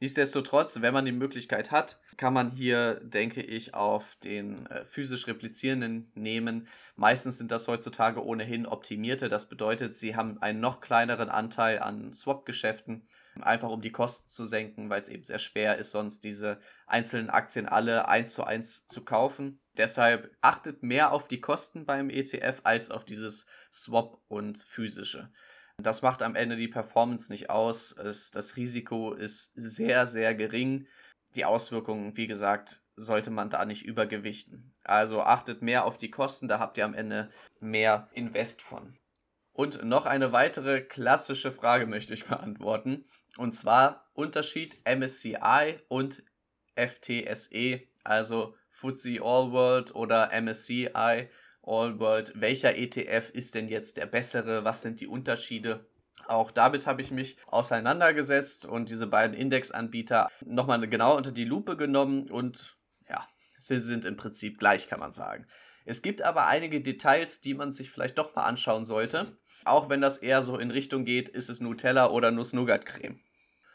Nichtsdestotrotz, 0.00 0.80
wenn 0.80 0.92
man 0.92 1.04
die 1.04 1.12
Möglichkeit 1.12 1.70
hat, 1.70 2.00
kann 2.16 2.34
man 2.34 2.50
hier, 2.50 2.96
denke 3.04 3.40
ich, 3.40 3.74
auf 3.74 4.16
den 4.16 4.66
äh, 4.66 4.84
physisch 4.84 5.28
replizierenden 5.28 6.10
nehmen. 6.16 6.66
Meistens 6.96 7.38
sind 7.38 7.52
das 7.52 7.68
heutzutage 7.68 8.24
ohnehin 8.24 8.66
optimierte. 8.66 9.28
Das 9.28 9.48
bedeutet, 9.48 9.94
sie 9.94 10.16
haben 10.16 10.42
einen 10.42 10.58
noch 10.58 10.80
kleineren 10.80 11.28
Anteil 11.28 11.78
an 11.78 12.12
Swap-Geschäften 12.12 13.06
einfach 13.40 13.70
um 13.70 13.80
die 13.80 13.92
Kosten 13.92 14.28
zu 14.28 14.44
senken, 14.44 14.90
weil 14.90 15.00
es 15.00 15.08
eben 15.08 15.22
sehr 15.22 15.38
schwer 15.38 15.78
ist, 15.78 15.92
sonst 15.92 16.24
diese 16.24 16.58
einzelnen 16.86 17.30
Aktien 17.30 17.66
alle 17.66 18.08
eins 18.08 18.34
zu 18.34 18.44
eins 18.44 18.86
zu 18.86 19.04
kaufen. 19.04 19.60
Deshalb 19.76 20.36
achtet 20.42 20.82
mehr 20.82 21.12
auf 21.12 21.28
die 21.28 21.40
Kosten 21.40 21.86
beim 21.86 22.10
ETF 22.10 22.60
als 22.64 22.90
auf 22.90 23.04
dieses 23.04 23.46
Swap 23.72 24.20
und 24.28 24.58
physische. 24.58 25.32
Das 25.78 26.02
macht 26.02 26.22
am 26.22 26.36
Ende 26.36 26.56
die 26.56 26.68
Performance 26.68 27.32
nicht 27.32 27.48
aus. 27.48 27.92
Es, 27.92 28.30
das 28.30 28.56
Risiko 28.56 29.14
ist 29.14 29.52
sehr, 29.54 30.06
sehr 30.06 30.34
gering. 30.34 30.86
Die 31.34 31.46
Auswirkungen, 31.46 32.16
wie 32.16 32.26
gesagt, 32.26 32.82
sollte 32.94 33.30
man 33.30 33.48
da 33.48 33.64
nicht 33.64 33.84
übergewichten. 33.84 34.74
Also 34.84 35.22
achtet 35.22 35.62
mehr 35.62 35.86
auf 35.86 35.96
die 35.96 36.10
Kosten, 36.10 36.48
da 36.48 36.58
habt 36.58 36.76
ihr 36.76 36.84
am 36.84 36.94
Ende 36.94 37.30
mehr 37.60 38.10
Invest 38.12 38.60
von. 38.60 38.98
Und 39.54 39.84
noch 39.84 40.06
eine 40.06 40.32
weitere 40.32 40.80
klassische 40.80 41.52
Frage 41.52 41.86
möchte 41.86 42.14
ich 42.14 42.26
beantworten. 42.26 43.04
Und 43.38 43.54
zwar 43.54 44.10
Unterschied 44.14 44.76
MSCI 44.86 45.78
und 45.88 46.22
FTSE, 46.76 47.82
also 48.04 48.54
FTSE 48.68 49.20
All 49.22 49.52
World 49.52 49.94
oder 49.94 50.30
MSCI 50.32 50.90
All 51.62 51.98
World. 51.98 52.32
Welcher 52.34 52.76
ETF 52.76 53.30
ist 53.30 53.54
denn 53.54 53.68
jetzt 53.68 53.96
der 53.96 54.06
bessere? 54.06 54.64
Was 54.64 54.82
sind 54.82 55.00
die 55.00 55.06
Unterschiede? 55.06 55.86
Auch 56.26 56.50
damit 56.50 56.86
habe 56.86 57.02
ich 57.02 57.10
mich 57.10 57.36
auseinandergesetzt 57.46 58.64
und 58.64 58.88
diese 58.88 59.06
beiden 59.06 59.36
Indexanbieter 59.36 60.28
nochmal 60.44 60.86
genau 60.88 61.16
unter 61.16 61.32
die 61.32 61.44
Lupe 61.44 61.76
genommen 61.76 62.30
und 62.30 62.76
ja, 63.08 63.26
sie 63.58 63.78
sind 63.78 64.04
im 64.04 64.16
Prinzip 64.16 64.58
gleich, 64.58 64.88
kann 64.88 65.00
man 65.00 65.12
sagen. 65.12 65.46
Es 65.84 66.00
gibt 66.00 66.22
aber 66.22 66.46
einige 66.46 66.80
Details, 66.80 67.40
die 67.40 67.54
man 67.54 67.72
sich 67.72 67.90
vielleicht 67.90 68.18
doch 68.18 68.34
mal 68.36 68.44
anschauen 68.44 68.84
sollte. 68.84 69.36
Auch 69.64 69.88
wenn 69.88 70.00
das 70.00 70.18
eher 70.18 70.42
so 70.42 70.58
in 70.58 70.70
Richtung 70.70 71.04
geht, 71.04 71.28
ist 71.28 71.48
es 71.48 71.60
Nutella 71.60 72.10
oder 72.10 72.30
Nuss-Nougat-Creme. 72.30 73.20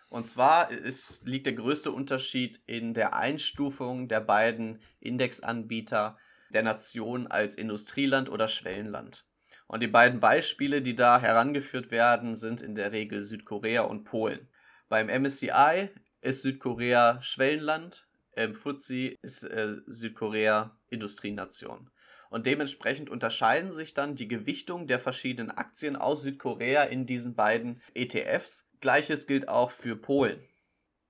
Und 0.09 0.25
zwar 0.27 0.71
ist, 0.71 1.27
liegt 1.27 1.45
der 1.45 1.53
größte 1.53 1.91
Unterschied 1.91 2.61
in 2.65 2.93
der 2.93 3.15
Einstufung 3.15 4.07
der 4.07 4.21
beiden 4.21 4.79
Indexanbieter 4.99 6.17
der 6.53 6.63
Nation 6.63 7.27
als 7.27 7.55
Industrieland 7.55 8.29
oder 8.29 8.47
Schwellenland. 8.47 9.25
Und 9.67 9.83
die 9.83 9.87
beiden 9.87 10.21
Beispiele, 10.21 10.81
die 10.81 10.95
da 10.95 11.19
herangeführt 11.19 11.91
werden, 11.91 12.35
sind 12.35 12.61
in 12.61 12.75
der 12.75 12.93
Regel 12.93 13.21
Südkorea 13.21 13.81
und 13.81 14.05
Polen. 14.05 14.47
Beim 14.87 15.07
MSCI 15.07 15.89
ist 16.21 16.41
Südkorea 16.41 17.21
Schwellenland, 17.21 18.07
im 18.37 18.53
FTSE 18.53 19.15
ist 19.21 19.43
äh, 19.43 19.75
Südkorea 19.87 20.77
Industrienation. 20.89 21.89
Und 22.29 22.45
dementsprechend 22.45 23.09
unterscheiden 23.09 23.71
sich 23.71 23.93
dann 23.93 24.15
die 24.15 24.27
Gewichtung 24.27 24.87
der 24.87 24.99
verschiedenen 24.99 25.51
Aktien 25.51 25.95
aus 25.95 26.23
Südkorea 26.23 26.83
in 26.83 27.05
diesen 27.05 27.35
beiden 27.35 27.81
ETFs. 27.93 28.67
Gleiches 28.79 29.27
gilt 29.27 29.47
auch 29.47 29.71
für 29.71 29.95
Polen. 29.95 30.43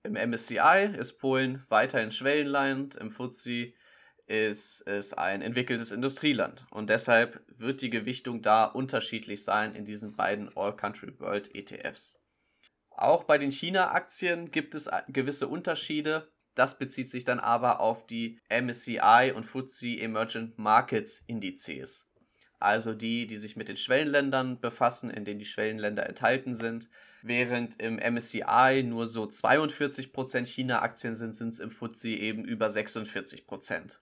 Im 0.04 0.14
MSCI 0.14 0.94
ist 0.96 1.20
Polen 1.20 1.66
weiterhin 1.70 2.12
Schwellenland, 2.12 2.96
im 2.96 3.12
FTSE 3.12 3.74
ist 4.28 4.82
es 4.88 5.14
ein 5.14 5.42
entwickeltes 5.42 5.92
Industrieland. 5.92 6.66
Und 6.72 6.90
deshalb 6.90 7.42
wird 7.48 7.82
die 7.82 7.90
Gewichtung 7.90 8.42
da 8.42 8.66
unterschiedlich 8.66 9.44
sein 9.44 9.74
in 9.74 9.86
diesen 9.86 10.16
beiden 10.16 10.56
All-Country 10.56 11.18
World 11.20 11.56
ETFs. 11.56 12.20
Auch 12.90 13.24
bei 13.24 13.38
den 13.38 13.52
China-Aktien 13.52 14.52
gibt 14.52 14.76
es 14.76 14.90
gewisse 15.08 15.48
Unterschiede. 15.48 16.32
Das 16.58 16.80
bezieht 16.80 17.08
sich 17.08 17.24
dann 17.24 17.40
aber 17.40 17.80
auf 17.80 18.08
die 18.08 18.40
MSCI 18.50 19.32
und 19.36 19.46
FTSE 19.46 20.00
Emerging 20.00 20.54
Markets 20.58 21.24
Indizes. 21.28 22.10
Also 22.58 22.96
die, 22.96 23.28
die 23.28 23.38
sich 23.38 23.56
mit 23.56 23.70
den 23.70 23.78
Schwellenländern 23.78 24.60
befassen, 24.60 25.12
in 25.12 25.24
denen 25.24 25.38
die 25.38 25.46
Schwellenländer 25.46 26.10
enthalten 26.10 26.56
sind. 26.56 26.90
Während 27.22 27.80
im 27.80 27.98
MSCI 27.98 28.82
nur 28.84 29.06
so 29.06 29.26
42% 29.26 30.48
China-Aktien 30.48 31.14
sind, 31.14 31.36
sind 31.36 31.50
es 31.50 31.60
im 31.60 31.70
FTSE 31.70 32.10
eben 32.10 32.44
über 32.44 32.66
46%. 32.66 33.98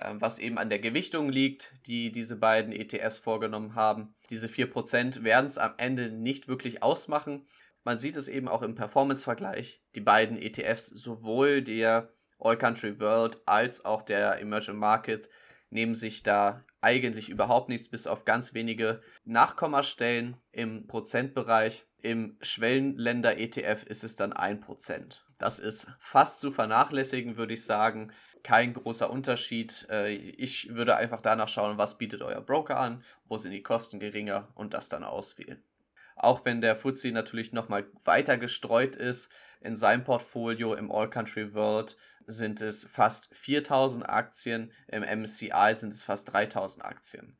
Ähm, 0.00 0.22
was 0.22 0.38
eben 0.38 0.56
an 0.56 0.70
der 0.70 0.78
Gewichtung 0.78 1.28
liegt, 1.28 1.74
die 1.86 2.10
diese 2.10 2.36
beiden 2.36 2.72
ETFs 2.72 3.18
vorgenommen 3.18 3.74
haben. 3.74 4.14
Diese 4.30 4.46
4% 4.46 5.22
werden 5.22 5.46
es 5.46 5.58
am 5.58 5.74
Ende 5.76 6.10
nicht 6.10 6.48
wirklich 6.48 6.82
ausmachen. 6.82 7.46
Man 7.84 7.98
sieht 7.98 8.16
es 8.16 8.28
eben 8.28 8.48
auch 8.48 8.62
im 8.62 8.74
Performance-Vergleich. 8.74 9.82
Die 9.94 10.00
beiden 10.00 10.38
ETFs, 10.40 10.86
sowohl 10.86 11.62
der 11.62 12.10
All 12.38 12.56
Country 12.56 12.98
World 12.98 13.42
als 13.46 13.84
auch 13.84 14.02
der 14.02 14.40
Emerging 14.40 14.76
Market, 14.76 15.28
nehmen 15.68 15.94
sich 15.94 16.22
da 16.22 16.64
eigentlich 16.80 17.28
überhaupt 17.28 17.68
nichts, 17.68 17.88
bis 17.88 18.06
auf 18.06 18.24
ganz 18.24 18.54
wenige 18.54 19.02
Nachkommastellen 19.24 20.36
im 20.50 20.86
Prozentbereich. 20.86 21.86
Im 22.00 22.38
Schwellenländer-ETF 22.40 23.84
ist 23.84 24.04
es 24.04 24.16
dann 24.16 24.32
1%. 24.32 25.20
Das 25.38 25.58
ist 25.58 25.88
fast 25.98 26.40
zu 26.40 26.52
vernachlässigen, 26.52 27.36
würde 27.36 27.54
ich 27.54 27.64
sagen. 27.64 28.12
Kein 28.42 28.72
großer 28.72 29.10
Unterschied. 29.10 29.86
Äh, 29.90 30.14
ich 30.14 30.74
würde 30.74 30.96
einfach 30.96 31.20
danach 31.20 31.48
schauen, 31.48 31.76
was 31.76 31.98
bietet 31.98 32.22
euer 32.22 32.40
Broker 32.40 32.78
an, 32.78 33.02
wo 33.26 33.36
sind 33.36 33.52
die 33.52 33.62
Kosten 33.62 34.00
geringer 34.00 34.48
und 34.54 34.74
das 34.74 34.88
dann 34.88 35.04
auswählen. 35.04 35.62
Auch 36.16 36.44
wenn 36.44 36.60
der 36.60 36.76
FTSE 36.76 37.10
natürlich 37.12 37.52
nochmal 37.52 37.86
weiter 38.04 38.38
gestreut 38.38 38.96
ist, 38.96 39.30
in 39.60 39.76
seinem 39.76 40.04
Portfolio 40.04 40.74
im 40.74 40.92
All 40.92 41.10
Country 41.10 41.54
World 41.54 41.96
sind 42.26 42.60
es 42.60 42.84
fast 42.84 43.34
4000 43.34 44.08
Aktien, 44.08 44.72
im 44.88 45.02
MSCI 45.02 45.74
sind 45.74 45.92
es 45.92 46.04
fast 46.04 46.32
3000 46.32 46.84
Aktien. 46.84 47.38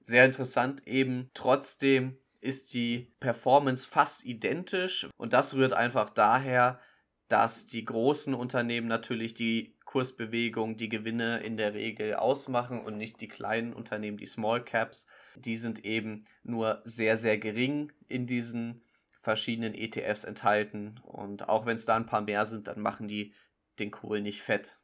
Sehr 0.00 0.24
interessant 0.24 0.86
eben, 0.86 1.30
trotzdem 1.34 2.18
ist 2.40 2.72
die 2.72 3.14
Performance 3.20 3.88
fast 3.88 4.24
identisch 4.24 5.08
und 5.16 5.32
das 5.32 5.54
rührt 5.54 5.72
einfach 5.72 6.08
daher, 6.10 6.80
dass 7.28 7.66
die 7.66 7.84
großen 7.84 8.34
Unternehmen 8.34 8.88
natürlich 8.88 9.34
die 9.34 9.77
Kursbewegung, 9.88 10.76
die 10.76 10.90
Gewinne 10.90 11.38
in 11.38 11.56
der 11.56 11.72
Regel 11.72 12.12
ausmachen 12.14 12.78
und 12.78 12.98
nicht 12.98 13.22
die 13.22 13.28
kleinen 13.28 13.72
Unternehmen, 13.72 14.18
die 14.18 14.26
Small 14.26 14.62
Caps. 14.62 15.06
Die 15.34 15.56
sind 15.56 15.86
eben 15.86 16.26
nur 16.42 16.82
sehr, 16.84 17.16
sehr 17.16 17.38
gering 17.38 17.90
in 18.06 18.26
diesen 18.26 18.82
verschiedenen 19.22 19.72
ETFs 19.72 20.24
enthalten. 20.24 21.00
Und 21.04 21.48
auch 21.48 21.64
wenn 21.64 21.76
es 21.76 21.86
da 21.86 21.96
ein 21.96 22.04
paar 22.04 22.20
mehr 22.20 22.44
sind, 22.44 22.68
dann 22.68 22.80
machen 22.82 23.08
die 23.08 23.32
den 23.78 23.90
Kohl 23.90 24.20
nicht 24.20 24.42
fett. 24.42 24.78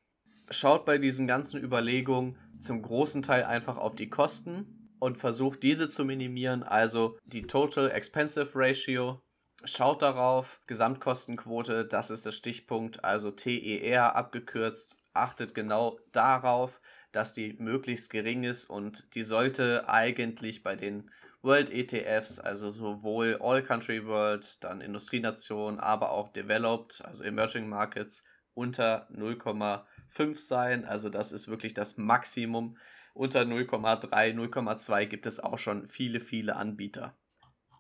Schaut 0.49 0.87
bei 0.87 0.97
diesen 0.97 1.27
ganzen 1.27 1.63
Überlegungen 1.63 2.39
zum 2.59 2.81
großen 2.81 3.21
Teil 3.21 3.45
einfach 3.45 3.77
auf 3.77 3.95
die 3.95 4.09
Kosten 4.09 4.91
und 5.01 5.19
versucht 5.19 5.63
diese 5.63 5.87
zu 5.87 6.07
minimieren, 6.07 6.63
also 6.63 7.19
die 7.27 7.43
Total 7.43 7.91
Expensive 7.91 8.53
Ratio 8.55 9.19
Schaut 9.67 10.03
darauf, 10.03 10.61
Gesamtkostenquote, 10.67 11.87
das 11.87 12.11
ist 12.11 12.27
der 12.27 12.33
Stichpunkt, 12.33 13.03
also 13.03 13.31
TER 13.31 14.15
abgekürzt. 14.15 14.99
Achtet 15.15 15.55
genau 15.55 15.99
darauf, 16.13 16.83
dass 17.13 17.33
die 17.33 17.55
möglichst 17.55 18.11
gering 18.11 18.45
ist 18.45 18.69
und 18.69 19.15
die 19.15 19.23
sollte 19.23 19.89
eigentlich 19.89 20.63
bei 20.63 20.77
den 20.77 21.11
World 21.41 21.71
ETFs, 21.71 22.39
also 22.39 22.73
sowohl 22.73 23.39
All 23.41 23.63
Country 23.63 24.07
World, 24.07 24.63
dann 24.63 24.83
Industrienation, 24.83 25.79
aber 25.81 26.11
auch 26.11 26.29
Developed, 26.29 27.03
also 27.05 27.25
Emerging 27.25 27.67
Markets, 27.67 28.25
unter 28.53 29.09
0,5 29.13 30.39
sein. 30.39 30.85
Also 30.85 31.09
das 31.09 31.33
ist 31.33 31.49
wirklich 31.49 31.73
das 31.73 31.97
Maximum. 31.97 32.77
Unter 33.15 33.43
0,3, 33.43 34.35
0,2 34.35 35.07
gibt 35.07 35.25
es 35.25 35.41
auch 35.41 35.59
schon 35.59 35.87
viele, 35.87 36.21
viele 36.21 36.57
Anbieter 36.57 37.17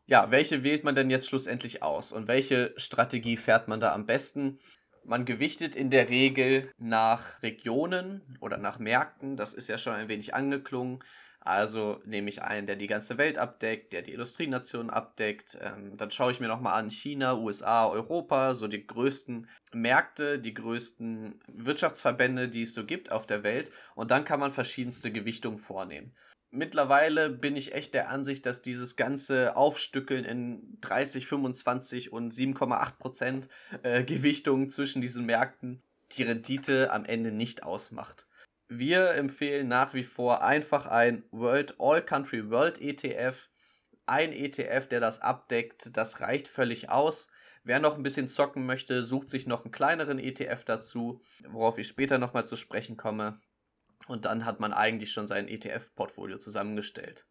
ja, 0.06 0.30
welche 0.30 0.62
wählt 0.62 0.84
man 0.84 0.94
denn 0.94 1.10
jetzt 1.10 1.28
schlussendlich 1.28 1.82
aus 1.82 2.12
und 2.12 2.28
welche 2.28 2.74
Strategie 2.76 3.36
fährt 3.36 3.68
man 3.68 3.80
da 3.80 3.92
am 3.92 4.06
besten? 4.06 4.58
Man 5.04 5.24
gewichtet 5.24 5.76
in 5.76 5.90
der 5.90 6.08
Regel 6.08 6.70
nach 6.78 7.42
Regionen 7.42 8.22
oder 8.40 8.56
nach 8.56 8.78
Märkten, 8.78 9.36
das 9.36 9.54
ist 9.54 9.68
ja 9.68 9.78
schon 9.78 9.94
ein 9.94 10.08
wenig 10.08 10.34
angeklungen. 10.34 11.00
Also 11.40 12.00
nehme 12.06 12.30
ich 12.30 12.40
einen, 12.40 12.66
der 12.66 12.76
die 12.76 12.86
ganze 12.86 13.18
Welt 13.18 13.36
abdeckt, 13.36 13.92
der 13.92 14.00
die 14.00 14.12
Industrienationen 14.12 14.88
abdeckt. 14.88 15.58
Ähm, 15.60 15.98
dann 15.98 16.10
schaue 16.10 16.32
ich 16.32 16.40
mir 16.40 16.48
nochmal 16.48 16.80
an 16.80 16.90
China, 16.90 17.34
USA, 17.36 17.86
Europa, 17.86 18.54
so 18.54 18.66
die 18.66 18.86
größten 18.86 19.46
Märkte, 19.74 20.38
die 20.38 20.54
größten 20.54 21.38
Wirtschaftsverbände, 21.48 22.48
die 22.48 22.62
es 22.62 22.72
so 22.72 22.86
gibt 22.86 23.12
auf 23.12 23.26
der 23.26 23.42
Welt. 23.42 23.70
Und 23.94 24.10
dann 24.10 24.24
kann 24.24 24.40
man 24.40 24.52
verschiedenste 24.52 25.12
Gewichtungen 25.12 25.58
vornehmen 25.58 26.14
mittlerweile 26.54 27.30
bin 27.30 27.56
ich 27.56 27.74
echt 27.74 27.94
der 27.94 28.08
Ansicht, 28.08 28.46
dass 28.46 28.62
dieses 28.62 28.96
ganze 28.96 29.56
Aufstückeln 29.56 30.24
in 30.24 30.78
30, 30.80 31.26
25 31.26 32.12
und 32.12 32.32
7,8 32.32 32.96
Prozent 32.98 33.48
äh, 33.82 34.04
Gewichtung 34.04 34.70
zwischen 34.70 35.02
diesen 35.02 35.26
Märkten 35.26 35.82
die 36.12 36.22
Rendite 36.22 36.92
am 36.92 37.04
Ende 37.04 37.32
nicht 37.32 37.62
ausmacht. 37.62 38.26
Wir 38.68 39.10
empfehlen 39.10 39.68
nach 39.68 39.94
wie 39.94 40.02
vor 40.02 40.42
einfach 40.42 40.86
ein 40.86 41.24
World 41.30 41.74
All 41.78 42.02
Country 42.02 42.50
World 42.50 42.80
ETF. 42.80 43.48
Ein 44.06 44.32
ETF, 44.32 44.88
der 44.88 45.00
das 45.00 45.20
abdeckt, 45.20 45.96
das 45.96 46.20
reicht 46.20 46.48
völlig 46.48 46.88
aus. 46.88 47.30
Wer 47.62 47.78
noch 47.78 47.96
ein 47.96 48.02
bisschen 48.02 48.28
zocken 48.28 48.66
möchte, 48.66 49.02
sucht 49.02 49.30
sich 49.30 49.46
noch 49.46 49.64
einen 49.64 49.72
kleineren 49.72 50.18
ETF 50.18 50.64
dazu, 50.64 51.22
worauf 51.48 51.78
ich 51.78 51.88
später 51.88 52.18
nochmal 52.18 52.44
zu 52.44 52.56
sprechen 52.56 52.96
komme. 52.96 53.40
Und 54.06 54.24
dann 54.24 54.44
hat 54.44 54.60
man 54.60 54.72
eigentlich 54.72 55.12
schon 55.12 55.26
sein 55.26 55.48
ETF-Portfolio 55.48 56.38
zusammengestellt. 56.38 57.26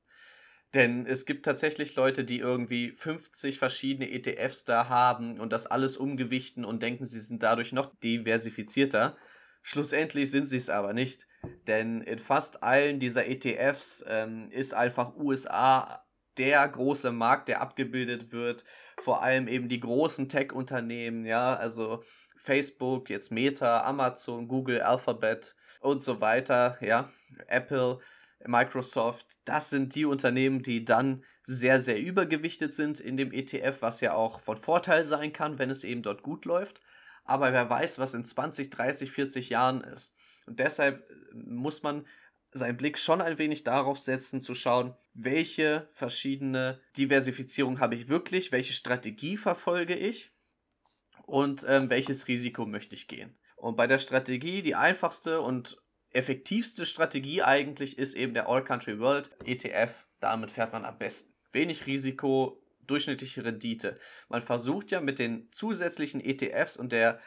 Denn 0.74 1.06
es 1.06 1.26
gibt 1.26 1.46
tatsächlich 1.46 1.96
Leute, 1.96 2.24
die 2.24 2.40
irgendwie 2.40 2.92
50 2.92 3.60
verschiedene 3.60 4.10
ETFs 4.10 4.66
da 4.66 4.90
haben 4.90 5.40
und 5.40 5.54
das 5.54 5.68
alles 5.68 5.98
umgewichten 5.98 6.66
und 6.66 6.82
denken, 6.82 7.06
sie 7.06 7.20
sind 7.20 7.44
dadurch 7.44 7.74
noch 7.74 7.94
diversifizierter. 8.00 9.16
Schlussendlich 9.62 10.32
sind 10.32 10.46
sie 10.46 10.58
es 10.58 10.70
aber 10.70 10.94
nicht, 10.94 11.28
denn 11.68 12.02
in 12.02 12.18
fast 12.18 12.64
allen 12.64 13.00
dieser 13.00 13.28
ETFs 13.28 14.04
ähm, 14.08 14.50
ist 14.52 14.74
einfach 14.74 15.16
USA 15.16 16.04
der 16.38 16.68
große 16.68 17.12
Markt, 17.12 17.50
der 17.50 17.62
abgebildet 17.62 18.32
wird. 18.32 18.64
Vor 19.00 19.22
allem 19.22 19.48
eben 19.48 19.70
die 19.70 19.80
großen 19.80 20.28
Tech-Unternehmen, 20.28 21.26
ja, 21.26 21.56
also 21.56 22.04
Facebook, 22.36 23.10
jetzt 23.10 23.32
Meta, 23.32 23.84
Amazon, 23.84 24.48
Google, 24.48 24.82
Alphabet, 24.82 25.56
und 25.84 26.02
so 26.02 26.22
weiter, 26.22 26.78
ja, 26.82 27.12
Apple, 27.48 28.00
Microsoft, 28.46 29.38
das 29.46 29.70
sind 29.70 29.96
die 29.96 30.06
Unternehmen, 30.06 30.64
die 30.64 30.86
dann 30.86 31.24
sehr, 31.44 31.80
sehr 31.80 32.00
übergewichtet 32.00 32.74
sind 32.74 33.00
in 33.00 33.18
dem 33.18 33.32
ETF, 33.32 33.82
was 33.82 34.02
ja 34.02 34.14
auch 34.14 34.40
von 34.40 34.58
Vorteil 34.58 35.04
sein 35.04 35.34
kann, 35.34 35.60
wenn 35.60 35.70
es 35.70 35.84
eben 35.84 36.02
dort 36.02 36.24
gut 36.24 36.46
läuft. 36.46 36.80
Aber 37.26 37.54
wer 37.54 37.70
weiß, 37.70 38.00
was 38.00 38.14
in 38.14 38.26
20, 38.26 38.70
30, 38.70 39.12
40 39.12 39.50
Jahren 39.50 39.82
ist. 39.82 40.16
Und 40.46 40.60
deshalb 40.60 41.10
äh, 41.10 41.14
muss 41.34 41.84
man 41.84 42.06
seinen 42.52 42.78
Blick 42.78 43.00
schon 43.00 43.22
ein 43.22 43.38
wenig 43.38 43.64
darauf 43.64 43.98
setzen, 43.98 44.40
zu 44.40 44.56
schauen, 44.56 44.94
welche 45.14 45.88
verschiedene 45.92 46.80
Diversifizierung 46.98 47.80
habe 47.80 47.96
ich 47.96 48.10
wirklich, 48.10 48.52
welche 48.52 48.74
Strategie 48.74 49.38
verfolge 49.38 49.96
ich 49.96 50.32
und 51.26 51.66
ähm, 51.68 51.90
welches 51.90 52.28
Risiko 52.28 52.66
möchte 52.66 52.96
ich 52.96 53.08
gehen. 53.08 53.36
Und 53.64 53.78
bei 53.78 53.88
der 53.88 54.00
Strategie, 54.00 54.62
die 54.62 54.76
einfachste 54.76 55.40
und 55.40 55.82
effektivste 56.10 56.86
Strategie 56.86 57.44
eigentlich 57.44 57.98
ist 57.98 58.14
eben 58.14 58.34
der 58.34 58.50
All 58.50 58.62
Country 58.62 59.00
World 59.00 59.30
ETF. 59.46 60.06
Damit 60.20 60.52
fährt 60.52 60.74
man 60.74 60.84
am 60.84 60.98
besten. 60.98 61.32
Wenig 61.54 61.88
Risiko, 61.88 62.62
durchschnittliche 62.88 63.46
Rendite. 63.46 63.98
Man 64.28 64.42
versucht 64.42 64.92
ja 64.92 65.00
mit 65.00 65.18
den 65.18 65.48
zusätzlichen 65.54 66.20
ETFs 66.20 66.76
und 66.76 66.92
der 66.92 67.22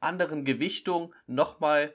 anderen 0.00 0.46
Gewichtung 0.46 1.14
nochmal 1.26 1.92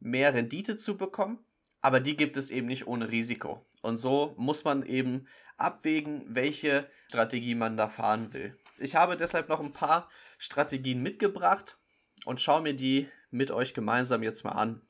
mehr 0.00 0.34
Rendite 0.34 0.74
zu 0.74 0.96
bekommen, 0.96 1.38
aber 1.80 2.00
die 2.00 2.16
gibt 2.16 2.36
es 2.36 2.50
eben 2.50 2.66
nicht 2.66 2.88
ohne 2.88 3.12
Risiko. 3.12 3.64
Und 3.80 3.96
so 3.96 4.34
muss 4.38 4.64
man 4.64 4.84
eben 4.84 5.28
abwägen, 5.56 6.24
welche 6.26 6.90
Strategie 7.06 7.54
man 7.54 7.76
da 7.76 7.86
fahren 7.86 8.32
will. 8.32 8.58
Ich 8.78 8.96
habe 8.96 9.16
deshalb 9.16 9.48
noch 9.48 9.60
ein 9.60 9.72
paar 9.72 10.10
Strategien 10.36 11.00
mitgebracht 11.00 11.78
und 12.24 12.40
schaue 12.40 12.62
mir 12.62 12.74
die 12.74 13.08
mit 13.30 13.50
euch 13.50 13.74
gemeinsam 13.74 14.22
jetzt 14.22 14.44
mal 14.44 14.52
an. 14.52 14.82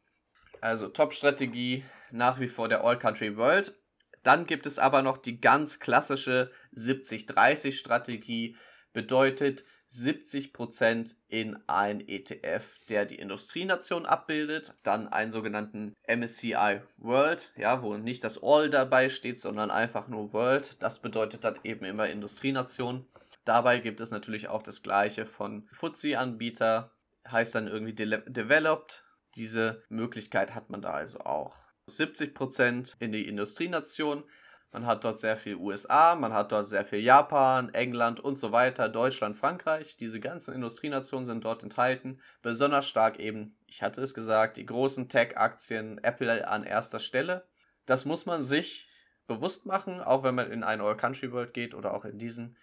Also 0.61 0.89
Top-Strategie 0.89 1.85
nach 2.11 2.41
wie 2.41 2.49
vor 2.49 2.69
der 2.69 2.85
All 2.85 2.99
Country 2.99 3.37
World. 3.37 3.75
Dann 4.23 4.47
gibt 4.47 4.67
es 4.67 4.79
aber 4.79 5.03
noch 5.03 5.19
die 5.19 5.41
ganz 5.41 5.79
klassische 5.79 6.51
70-30-Strategie. 6.75 8.57
Bedeutet 8.93 9.65
70% 9.91 11.15
in 11.29 11.59
ein 11.69 12.01
ETF, 12.01 12.79
der 12.89 13.07
die 13.07 13.17
Industrienation 13.17 14.05
abbildet. 14.05 14.75
Dann 14.83 15.07
einen 15.07 15.31
sogenannten 15.31 15.95
MSCI 16.09 16.81
World, 16.97 17.53
ja, 17.57 17.83
wo 17.83 17.97
nicht 17.97 18.25
das 18.25 18.43
All 18.43 18.69
dabei 18.69 19.09
steht, 19.09 19.39
sondern 19.39 19.71
einfach 19.71 20.09
nur 20.09 20.33
World. 20.33 20.83
Das 20.83 20.99
bedeutet 20.99 21.45
dann 21.45 21.59
eben 21.63 21.85
immer 21.85 22.09
Industrienation. 22.09 23.07
Dabei 23.45 23.79
gibt 23.79 24.01
es 24.01 24.11
natürlich 24.11 24.49
auch 24.49 24.63
das 24.63 24.83
gleiche 24.83 25.25
von 25.25 25.69
FTSE-Anbieter, 25.73 26.96
heißt 27.31 27.55
dann 27.55 27.69
irgendwie 27.69 27.95
de 27.95 28.23
developed. 28.27 29.05
Diese 29.35 29.83
Möglichkeit 29.89 30.55
hat 30.55 30.71
man 30.71 30.81
da 30.81 30.93
also 30.93 31.21
auch. 31.21 31.57
70% 31.89 32.97
in 32.99 33.13
die 33.13 33.29
Industrienation. 33.29 34.25
Man 34.73 34.87
hat 34.87 35.05
dort 35.05 35.19
sehr 35.19 35.37
viel 35.37 35.57
USA, 35.57 36.15
man 36.17 36.35
hat 36.35 36.53
dort 36.53 36.67
sehr 36.67 36.85
viel 36.85 36.99
Japan, 36.99 37.73
England 37.73 38.21
und 38.21 38.35
so 38.35 38.53
weiter, 38.53 38.89
Deutschland, 38.89 39.37
Frankreich. 39.37 39.97
Diese 39.97 40.21
ganzen 40.21 40.53
Industrienationen 40.53 41.25
sind 41.25 41.45
dort 41.45 41.63
enthalten. 41.63 42.21
Besonders 42.43 42.87
stark 42.87 43.19
eben, 43.19 43.57
ich 43.67 43.83
hatte 43.83 44.03
es 44.03 44.13
gesagt, 44.13 44.57
die 44.57 44.67
großen 44.67 45.09
Tech-Aktien, 45.09 45.99
Apple 46.03 46.47
an 46.47 46.65
erster 46.65 46.99
Stelle. 46.99 47.47
Das 47.87 48.05
muss 48.05 48.27
man 48.27 48.43
sich 48.43 48.89
bewusst 49.27 49.67
machen, 49.67 50.01
auch 50.01 50.25
wenn 50.25 50.35
man 50.35 50.51
in 50.51 50.63
ein 50.63 50.81
All 50.81 50.97
Country 50.97 51.33
World 51.33 51.55
geht 51.55 51.75
oder 51.75 51.95
auch 51.95 52.05
in 52.05 52.19
diesen. 52.19 52.57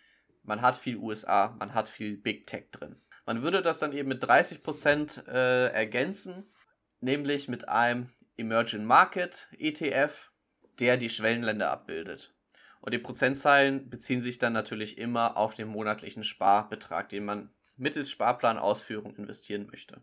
Man 0.44 0.62
hat 0.62 0.76
viel 0.76 0.98
USA, 0.98 1.56
man 1.58 1.74
hat 1.74 1.88
viel 1.88 2.18
Big 2.18 2.48
Tech 2.48 2.66
drin. 2.72 3.02
Man 3.26 3.42
würde 3.42 3.62
das 3.62 3.80
dann 3.80 3.94
eben 3.94 4.10
mit 4.10 4.24
30% 4.24 5.28
äh, 5.28 5.68
ergänzen, 5.72 6.46
nämlich 7.00 7.48
mit 7.48 7.68
einem 7.70 8.10
Emerging 8.38 8.84
Market 8.84 9.48
ETF, 9.58 10.32
der 10.80 10.98
die 10.98 11.10
Schwellenländer 11.10 11.72
abbildet. 11.72 12.34
Und 12.82 12.94
die 12.94 13.00
Prozentzahlen 13.00 13.90
beziehen 13.90 14.22
sich 14.22 14.40
dann 14.40 14.52
natürlich 14.52 14.98
immer 14.98 15.38
auf 15.38 15.54
den 15.54 15.70
monatlichen 15.70 16.24
Sparbetrag, 16.24 17.08
den 17.10 17.24
man 17.24 17.50
mittels 17.78 18.12
Sparplanausführung 18.12 19.16
investieren 19.16 19.68
möchte. 19.68 20.02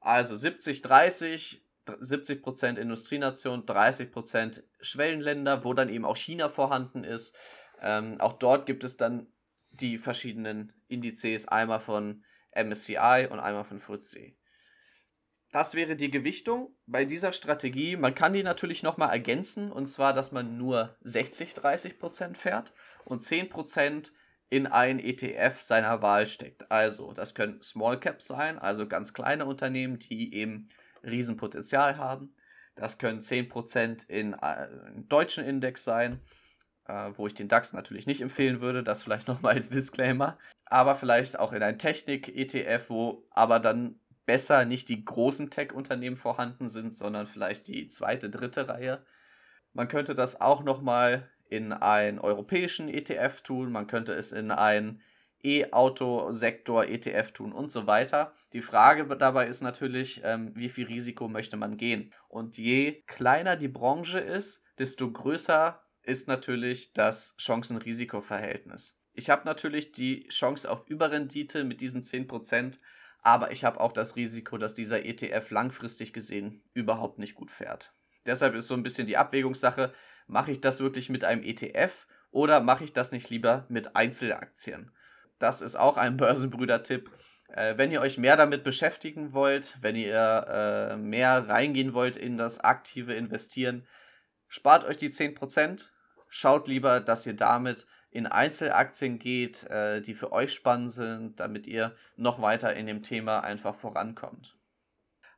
Also 0.00 0.34
70, 0.34 0.80
30, 0.80 1.62
70% 1.86 2.76
Industrienation, 2.76 3.66
30% 3.66 4.62
Schwellenländer, 4.80 5.64
wo 5.64 5.74
dann 5.74 5.88
eben 5.88 6.04
auch 6.04 6.16
China 6.16 6.48
vorhanden 6.48 7.04
ist. 7.04 7.36
Ähm, 7.82 8.20
auch 8.20 8.32
dort 8.32 8.66
gibt 8.66 8.84
es 8.84 8.96
dann 8.96 9.26
die 9.70 9.98
verschiedenen 9.98 10.72
Indizes, 10.88 11.46
einmal 11.46 11.80
von 11.80 12.24
MSCI 12.56 13.28
und 13.30 13.38
einmal 13.40 13.64
von 13.64 13.80
FTSE. 13.80 14.34
Das 15.52 15.74
wäre 15.74 15.96
die 15.96 16.10
Gewichtung 16.10 16.76
bei 16.86 17.04
dieser 17.04 17.32
Strategie. 17.32 17.96
Man 17.96 18.14
kann 18.14 18.32
die 18.32 18.42
natürlich 18.42 18.82
nochmal 18.82 19.10
ergänzen, 19.10 19.70
und 19.72 19.86
zwar, 19.86 20.12
dass 20.12 20.32
man 20.32 20.58
nur 20.58 20.96
60-30% 21.04 22.34
fährt 22.34 22.72
und 23.04 23.22
10% 23.22 24.10
in 24.48 24.66
einen 24.66 24.98
ETF 24.98 25.60
seiner 25.60 26.02
Wahl 26.02 26.26
steckt. 26.26 26.70
Also, 26.70 27.12
das 27.12 27.34
können 27.34 27.60
Small 27.62 27.98
Caps 27.98 28.26
sein, 28.26 28.58
also 28.58 28.86
ganz 28.86 29.12
kleine 29.12 29.46
Unternehmen, 29.46 29.98
die 29.98 30.34
eben 30.34 30.68
Riesenpotenzial 31.02 31.96
haben. 31.96 32.34
Das 32.74 32.98
können 32.98 33.20
10% 33.20 34.08
in 34.08 34.34
einen 34.34 35.08
deutschen 35.08 35.44
Index 35.44 35.84
sein, 35.84 36.20
äh, 36.88 37.10
wo 37.14 37.26
ich 37.26 37.34
den 37.34 37.48
DAX 37.48 37.72
natürlich 37.72 38.06
nicht 38.06 38.20
empfehlen 38.20 38.60
würde, 38.60 38.82
das 38.82 39.02
vielleicht 39.02 39.28
nochmal 39.28 39.54
als 39.54 39.68
Disclaimer. 39.68 40.38
Aber 40.64 40.94
vielleicht 40.94 41.38
auch 41.38 41.52
in 41.52 41.62
ein 41.62 41.78
Technik-ETF, 41.78 42.90
wo 42.90 43.24
aber 43.30 43.60
dann 43.60 44.00
besser 44.24 44.64
nicht 44.64 44.88
die 44.88 45.04
großen 45.04 45.50
Tech-Unternehmen 45.50 46.16
vorhanden 46.16 46.68
sind, 46.68 46.92
sondern 46.92 47.26
vielleicht 47.26 47.68
die 47.68 47.86
zweite, 47.86 48.28
dritte 48.28 48.68
Reihe. 48.68 49.04
Man 49.72 49.88
könnte 49.88 50.14
das 50.14 50.40
auch 50.40 50.64
nochmal 50.64 51.30
in 51.48 51.72
einen 51.72 52.18
europäischen 52.18 52.88
ETF 52.88 53.42
tun, 53.42 53.70
man 53.70 53.86
könnte 53.86 54.14
es 54.14 54.32
in 54.32 54.50
einen 54.50 55.00
E-Auto-Sektor, 55.44 56.86
ETF 56.86 57.30
tun 57.30 57.52
und 57.52 57.70
so 57.70 57.86
weiter. 57.86 58.32
Die 58.52 58.62
Frage 58.62 59.06
dabei 59.16 59.46
ist 59.46 59.60
natürlich, 59.60 60.22
ähm, 60.24 60.50
wie 60.56 60.68
viel 60.68 60.86
Risiko 60.86 61.28
möchte 61.28 61.56
man 61.56 61.76
gehen? 61.76 62.12
Und 62.28 62.58
je 62.58 63.02
kleiner 63.06 63.54
die 63.54 63.68
Branche 63.68 64.18
ist, 64.18 64.64
desto 64.78 65.12
größer 65.12 65.80
ist 66.06 66.28
natürlich 66.28 66.92
das 66.92 67.36
Chancen-Risiko-Verhältnis. 67.38 69.00
Ich 69.12 69.30
habe 69.30 69.44
natürlich 69.44 69.92
die 69.92 70.28
Chance 70.28 70.70
auf 70.70 70.86
Überrendite 70.88 71.64
mit 71.64 71.80
diesen 71.80 72.02
10%, 72.02 72.78
aber 73.22 73.50
ich 73.50 73.64
habe 73.64 73.80
auch 73.80 73.92
das 73.92 74.14
Risiko, 74.14 74.58
dass 74.58 74.74
dieser 74.74 75.04
ETF 75.04 75.50
langfristig 75.50 76.12
gesehen 76.12 76.62
überhaupt 76.74 77.18
nicht 77.18 77.34
gut 77.34 77.50
fährt. 77.50 77.92
Deshalb 78.24 78.54
ist 78.54 78.66
so 78.66 78.74
ein 78.74 78.82
bisschen 78.82 79.06
die 79.06 79.16
Abwägungssache, 79.16 79.92
mache 80.26 80.50
ich 80.50 80.60
das 80.60 80.80
wirklich 80.80 81.08
mit 81.08 81.24
einem 81.24 81.42
ETF 81.42 82.06
oder 82.30 82.60
mache 82.60 82.84
ich 82.84 82.92
das 82.92 83.12
nicht 83.12 83.30
lieber 83.30 83.66
mit 83.68 83.96
Einzelaktien? 83.96 84.92
Das 85.38 85.62
ist 85.62 85.76
auch 85.76 85.96
ein 85.96 86.16
Börsenbrüder-Tipp. 86.18 87.10
Äh, 87.48 87.78
wenn 87.78 87.92
ihr 87.92 88.00
euch 88.00 88.18
mehr 88.18 88.36
damit 88.36 88.64
beschäftigen 88.64 89.32
wollt, 89.32 89.78
wenn 89.80 89.96
ihr 89.96 90.46
äh, 90.48 90.96
mehr 90.96 91.48
reingehen 91.48 91.94
wollt 91.94 92.16
in 92.16 92.36
das 92.36 92.60
aktive 92.60 93.14
Investieren, 93.14 93.86
spart 94.48 94.84
euch 94.84 94.96
die 94.96 95.08
10%. 95.08 95.88
Schaut 96.28 96.68
lieber, 96.68 97.00
dass 97.00 97.26
ihr 97.26 97.34
damit 97.34 97.86
in 98.10 98.26
Einzelaktien 98.26 99.18
geht, 99.18 99.64
äh, 99.64 100.00
die 100.00 100.14
für 100.14 100.32
euch 100.32 100.52
spannend 100.52 100.90
sind, 100.90 101.40
damit 101.40 101.66
ihr 101.66 101.94
noch 102.16 102.40
weiter 102.40 102.74
in 102.74 102.86
dem 102.86 103.02
Thema 103.02 103.40
einfach 103.40 103.74
vorankommt. 103.74 104.56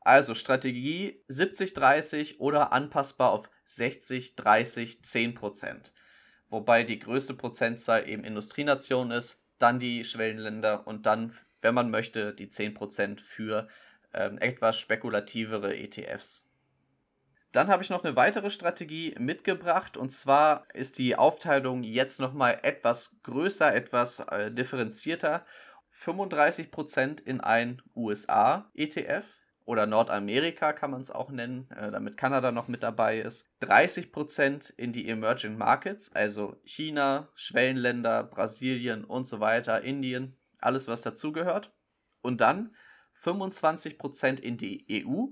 Also 0.01 0.35
Strategie 0.35 1.23
70-30 1.29 2.39
oder 2.39 2.73
anpassbar 2.73 3.33
auf 3.33 3.51
60-30 3.67 5.03
10%. 5.03 5.93
Wobei 6.49 6.83
die 6.83 6.99
größte 6.99 7.35
Prozentzahl 7.35 8.09
eben 8.09 8.25
Industrienation 8.25 9.11
ist, 9.11 9.39
dann 9.59 9.79
die 9.79 10.05
Schwellenländer 10.05 10.87
und 10.87 11.05
dann, 11.05 11.37
wenn 11.61 11.75
man 11.75 11.91
möchte, 11.91 12.33
die 12.33 12.47
10% 12.47 13.21
für 13.21 13.69
ähm, 14.15 14.39
etwas 14.39 14.79
spekulativere 14.79 15.77
ETFs. 15.77 16.48
Dann 17.53 17.69
habe 17.69 17.83
ich 17.83 17.91
noch 17.91 18.05
eine 18.05 18.17
weitere 18.17 18.51
Strategie 18.51 19.15
mitgebracht 19.19 19.97
und 19.97 20.11
zwar 20.11 20.67
ist 20.75 20.99
die 20.99 21.17
Aufteilung 21.17 21.83
jetzt 21.83 22.21
nochmal 22.21 22.59
etwas 22.63 23.17
größer, 23.23 23.75
etwas 23.75 24.21
äh, 24.21 24.51
differenzierter. 24.51 25.45
35% 25.93 27.23
in 27.25 27.41
ein 27.41 27.81
USA-ETF 27.97 29.27
oder 29.69 29.87
Nordamerika 29.87 30.73
kann 30.73 30.91
man 30.91 31.01
es 31.03 31.11
auch 31.11 31.31
nennen, 31.31 31.71
äh, 31.71 31.91
damit 31.91 32.17
Kanada 32.17 32.53
noch 32.53 32.69
mit 32.69 32.83
dabei 32.83 33.21
ist. 33.21 33.47
30% 33.63 34.73
in 34.77 34.93
die 34.93 35.09
Emerging 35.09 35.59
Markets, 35.59 36.11
also 36.15 36.57
China, 36.65 37.29
Schwellenländer, 37.35 38.25
Brasilien 38.25 39.05
und 39.05 39.25
so 39.25 39.41
weiter, 39.41 39.83
Indien, 39.83 40.37
alles 40.59 40.89
was 40.89 41.03
dazugehört. 41.03 41.71
Und 42.23 42.41
dann 42.41 42.75
25% 43.15 44.41
in 44.41 44.57
die 44.57 45.05
EU, 45.05 45.27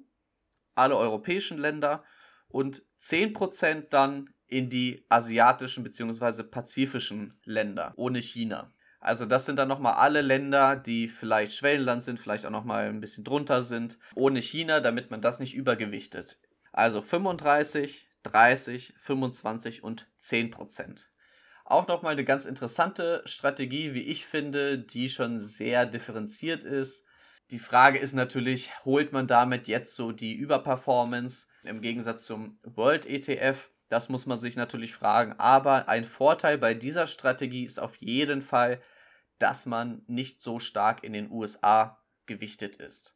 alle 0.76 0.96
europäischen 0.96 1.58
Länder 1.58 2.04
und 2.48 2.82
10% 3.00 3.86
dann 3.90 4.30
in 4.46 4.70
die 4.70 5.04
asiatischen 5.08 5.82
bzw. 5.82 6.44
pazifischen 6.44 7.38
Länder 7.44 7.92
ohne 7.96 8.20
China. 8.20 8.72
Also 9.00 9.26
das 9.26 9.46
sind 9.46 9.56
dann 9.56 9.68
nochmal 9.68 9.94
alle 9.94 10.20
Länder, 10.20 10.74
die 10.76 11.08
vielleicht 11.08 11.52
Schwellenland 11.54 12.02
sind, 12.02 12.18
vielleicht 12.18 12.46
auch 12.46 12.50
nochmal 12.50 12.88
ein 12.88 13.00
bisschen 13.00 13.24
drunter 13.24 13.62
sind, 13.62 13.98
ohne 14.14 14.40
China, 14.40 14.80
damit 14.80 15.10
man 15.10 15.20
das 15.20 15.38
nicht 15.38 15.54
übergewichtet. 15.54 16.40
Also 16.72 17.02
35, 17.02 18.08
30, 18.24 18.94
25 18.96 19.84
und 19.84 20.08
10% 20.18 21.04
Auch 21.64 21.86
nochmal 21.88 22.12
eine 22.12 22.24
ganz 22.24 22.46
interessante 22.46 23.22
Strategie, 23.26 23.94
wie 23.94 24.02
ich 24.02 24.26
finde, 24.26 24.78
die 24.78 25.08
schon 25.08 25.38
sehr 25.38 25.86
differenziert 25.86 26.64
ist. 26.64 27.05
Die 27.50 27.60
Frage 27.60 27.98
ist 27.98 28.14
natürlich, 28.14 28.72
holt 28.84 29.12
man 29.12 29.28
damit 29.28 29.68
jetzt 29.68 29.94
so 29.94 30.10
die 30.10 30.34
Überperformance 30.34 31.46
im 31.62 31.80
Gegensatz 31.80 32.26
zum 32.26 32.58
World 32.64 33.06
ETF? 33.06 33.70
Das 33.88 34.08
muss 34.08 34.26
man 34.26 34.38
sich 34.38 34.56
natürlich 34.56 34.92
fragen. 34.94 35.32
Aber 35.38 35.88
ein 35.88 36.04
Vorteil 36.04 36.58
bei 36.58 36.74
dieser 36.74 37.06
Strategie 37.06 37.64
ist 37.64 37.78
auf 37.78 37.96
jeden 37.96 38.42
Fall, 38.42 38.82
dass 39.38 39.64
man 39.64 40.02
nicht 40.08 40.42
so 40.42 40.58
stark 40.58 41.04
in 41.04 41.12
den 41.12 41.30
USA 41.30 42.02
gewichtet 42.26 42.76
ist. 42.76 43.15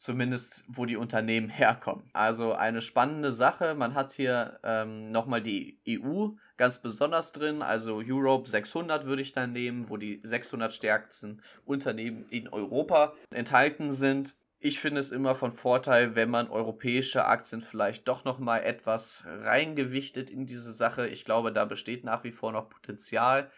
Zumindest 0.00 0.64
wo 0.66 0.86
die 0.86 0.96
Unternehmen 0.96 1.50
herkommen. 1.50 2.08
Also 2.14 2.54
eine 2.54 2.80
spannende 2.80 3.32
Sache. 3.32 3.74
Man 3.74 3.92
hat 3.92 4.12
hier 4.12 4.58
ähm, 4.64 5.10
nochmal 5.10 5.42
die 5.42 5.78
EU 5.86 6.28
ganz 6.56 6.78
besonders 6.78 7.32
drin. 7.32 7.60
Also 7.60 8.00
Europe 8.02 8.48
600 8.48 9.04
würde 9.04 9.20
ich 9.20 9.32
dann 9.32 9.52
nehmen, 9.52 9.90
wo 9.90 9.98
die 9.98 10.18
600 10.22 10.72
stärksten 10.72 11.42
Unternehmen 11.66 12.24
in 12.30 12.48
Europa 12.48 13.12
enthalten 13.30 13.90
sind. 13.90 14.34
Ich 14.58 14.80
finde 14.80 15.00
es 15.00 15.10
immer 15.10 15.34
von 15.34 15.50
Vorteil, 15.50 16.14
wenn 16.14 16.30
man 16.30 16.48
europäische 16.48 17.26
Aktien 17.26 17.60
vielleicht 17.60 18.08
doch 18.08 18.24
noch 18.24 18.38
mal 18.38 18.60
etwas 18.60 19.24
reingewichtet 19.26 20.30
in 20.30 20.46
diese 20.46 20.72
Sache. 20.72 21.08
Ich 21.08 21.26
glaube, 21.26 21.52
da 21.52 21.66
besteht 21.66 22.04
nach 22.04 22.24
wie 22.24 22.32
vor 22.32 22.52
noch 22.52 22.70
Potenzial. 22.70 23.50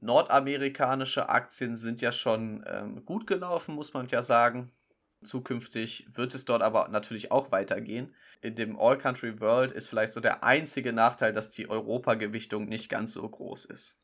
Nordamerikanische 0.00 1.28
Aktien 1.28 1.74
sind 1.74 2.00
ja 2.00 2.12
schon 2.12 2.64
ähm, 2.68 3.04
gut 3.04 3.26
gelaufen, 3.26 3.74
muss 3.74 3.92
man 3.92 4.06
ja 4.06 4.22
sagen. 4.22 4.70
Zukünftig 5.24 6.06
wird 6.12 6.34
es 6.34 6.44
dort 6.44 6.62
aber 6.62 6.88
natürlich 6.88 7.30
auch 7.30 7.50
weitergehen. 7.52 8.14
In 8.40 8.54
dem 8.54 8.78
All-Country 8.78 9.40
World 9.40 9.72
ist 9.72 9.88
vielleicht 9.88 10.12
so 10.12 10.20
der 10.20 10.44
einzige 10.44 10.92
Nachteil, 10.92 11.32
dass 11.32 11.50
die 11.50 11.68
Europagewichtung 11.68 12.66
nicht 12.66 12.88
ganz 12.88 13.14
so 13.14 13.28
groß 13.28 13.64
ist. 13.66 13.98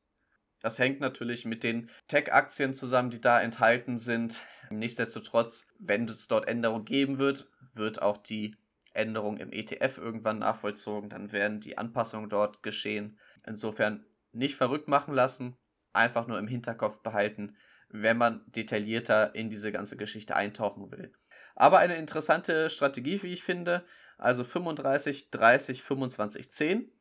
Das 0.61 0.79
hängt 0.79 1.01
natürlich 1.01 1.45
mit 1.45 1.63
den 1.63 1.89
Tech-Aktien 2.09 2.75
zusammen, 2.75 3.11
die 3.11 3.21
da 3.21 3.41
enthalten 3.41 3.97
sind. 3.97 4.41
Nichtsdestotrotz, 4.71 5.67
wenn 5.79 6.07
es 6.09 6.29
dort 6.29 6.49
Änderungen 6.49 6.85
geben 6.85 7.19
wird, 7.19 7.49
wird 7.75 8.03
auch 8.03 8.19
die 8.19 8.57
Änderung 8.93 9.39
im 9.39 9.53
ETF 9.53 9.99
irgendwann 9.99 10.39
nachvollzogen. 10.39 11.09
Dann 11.09 11.33
werden 11.33 11.61
die 11.61 11.79
Anpassungen 11.79 12.29
dort 12.29 12.63
geschehen. 12.63 13.19
Insofern 13.47 14.05
nicht 14.33 14.55
verrückt 14.55 14.89
machen 14.89 15.15
lassen. 15.15 15.57
einfach 15.93 16.29
nur 16.29 16.39
im 16.39 16.47
Hinterkopf 16.47 17.03
behalten, 17.03 17.57
wenn 17.90 18.16
man 18.16 18.42
detaillierter 18.46 19.35
in 19.35 19.48
diese 19.48 19.72
ganze 19.72 19.96
Geschichte 19.96 20.37
eintauchen 20.37 20.90
will. 20.90 21.12
Aber 21.55 21.79
eine 21.79 21.96
interessante 21.96 22.70
Strategie, 22.70 23.22
wie 23.22 23.33
ich 23.33 23.42
finde, 23.42 23.85
also 24.18 24.44
35, 24.44 25.31
30, 25.31 25.83
25, 25.83 26.50
10. 26.50 26.92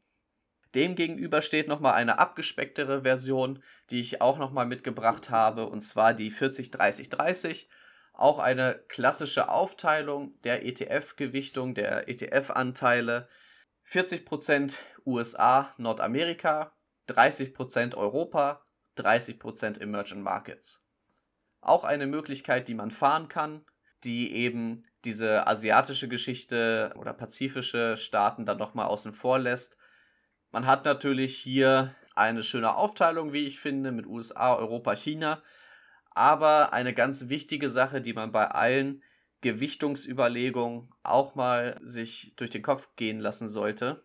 Demgegenüber 0.75 1.41
steht 1.41 1.67
nochmal 1.67 1.93
eine 1.93 2.19
abgespecktere 2.19 3.01
Version, 3.01 3.63
die 3.89 3.99
ich 3.99 4.21
auch 4.21 4.37
nochmal 4.37 4.65
mitgebracht 4.65 5.29
habe, 5.29 5.65
und 5.67 5.81
zwar 5.81 6.13
die 6.13 6.29
40, 6.29 6.71
30, 6.71 7.09
30. 7.09 7.69
Auch 8.13 8.39
eine 8.39 8.83
klassische 8.87 9.49
Aufteilung 9.49 10.39
der 10.41 10.65
ETF-Gewichtung, 10.65 11.73
der 11.73 12.07
ETF-Anteile. 12.07 13.27
40% 13.89 14.75
USA, 15.05 15.73
Nordamerika, 15.77 16.73
30% 17.07 17.95
Europa, 17.95 18.63
30% 18.99 19.79
Emerging 19.79 20.21
Markets. 20.21 20.83
Auch 21.61 21.83
eine 21.83 22.07
Möglichkeit, 22.07 22.67
die 22.67 22.73
man 22.73 22.91
fahren 22.91 23.27
kann, 23.27 23.65
die 24.03 24.33
eben 24.33 24.85
diese 25.05 25.47
asiatische 25.47 26.07
Geschichte 26.07 26.93
oder 26.97 27.13
pazifische 27.13 27.97
Staaten 27.97 28.45
dann 28.45 28.57
nochmal 28.57 28.87
außen 28.87 29.13
vor 29.13 29.39
lässt. 29.39 29.77
Man 30.51 30.65
hat 30.65 30.85
natürlich 30.85 31.37
hier 31.37 31.95
eine 32.15 32.43
schöne 32.43 32.75
Aufteilung, 32.75 33.33
wie 33.33 33.45
ich 33.45 33.59
finde, 33.59 33.91
mit 33.91 34.05
USA, 34.05 34.55
Europa, 34.55 34.95
China. 34.95 35.41
Aber 36.11 36.73
eine 36.73 36.93
ganz 36.93 37.29
wichtige 37.29 37.69
Sache, 37.69 38.01
die 38.01 38.13
man 38.13 38.31
bei 38.31 38.49
allen 38.49 39.03
Gewichtungsüberlegungen 39.41 40.89
auch 41.03 41.35
mal 41.35 41.79
sich 41.81 42.33
durch 42.35 42.49
den 42.49 42.61
Kopf 42.61 42.89
gehen 42.97 43.19
lassen 43.19 43.47
sollte. 43.47 44.03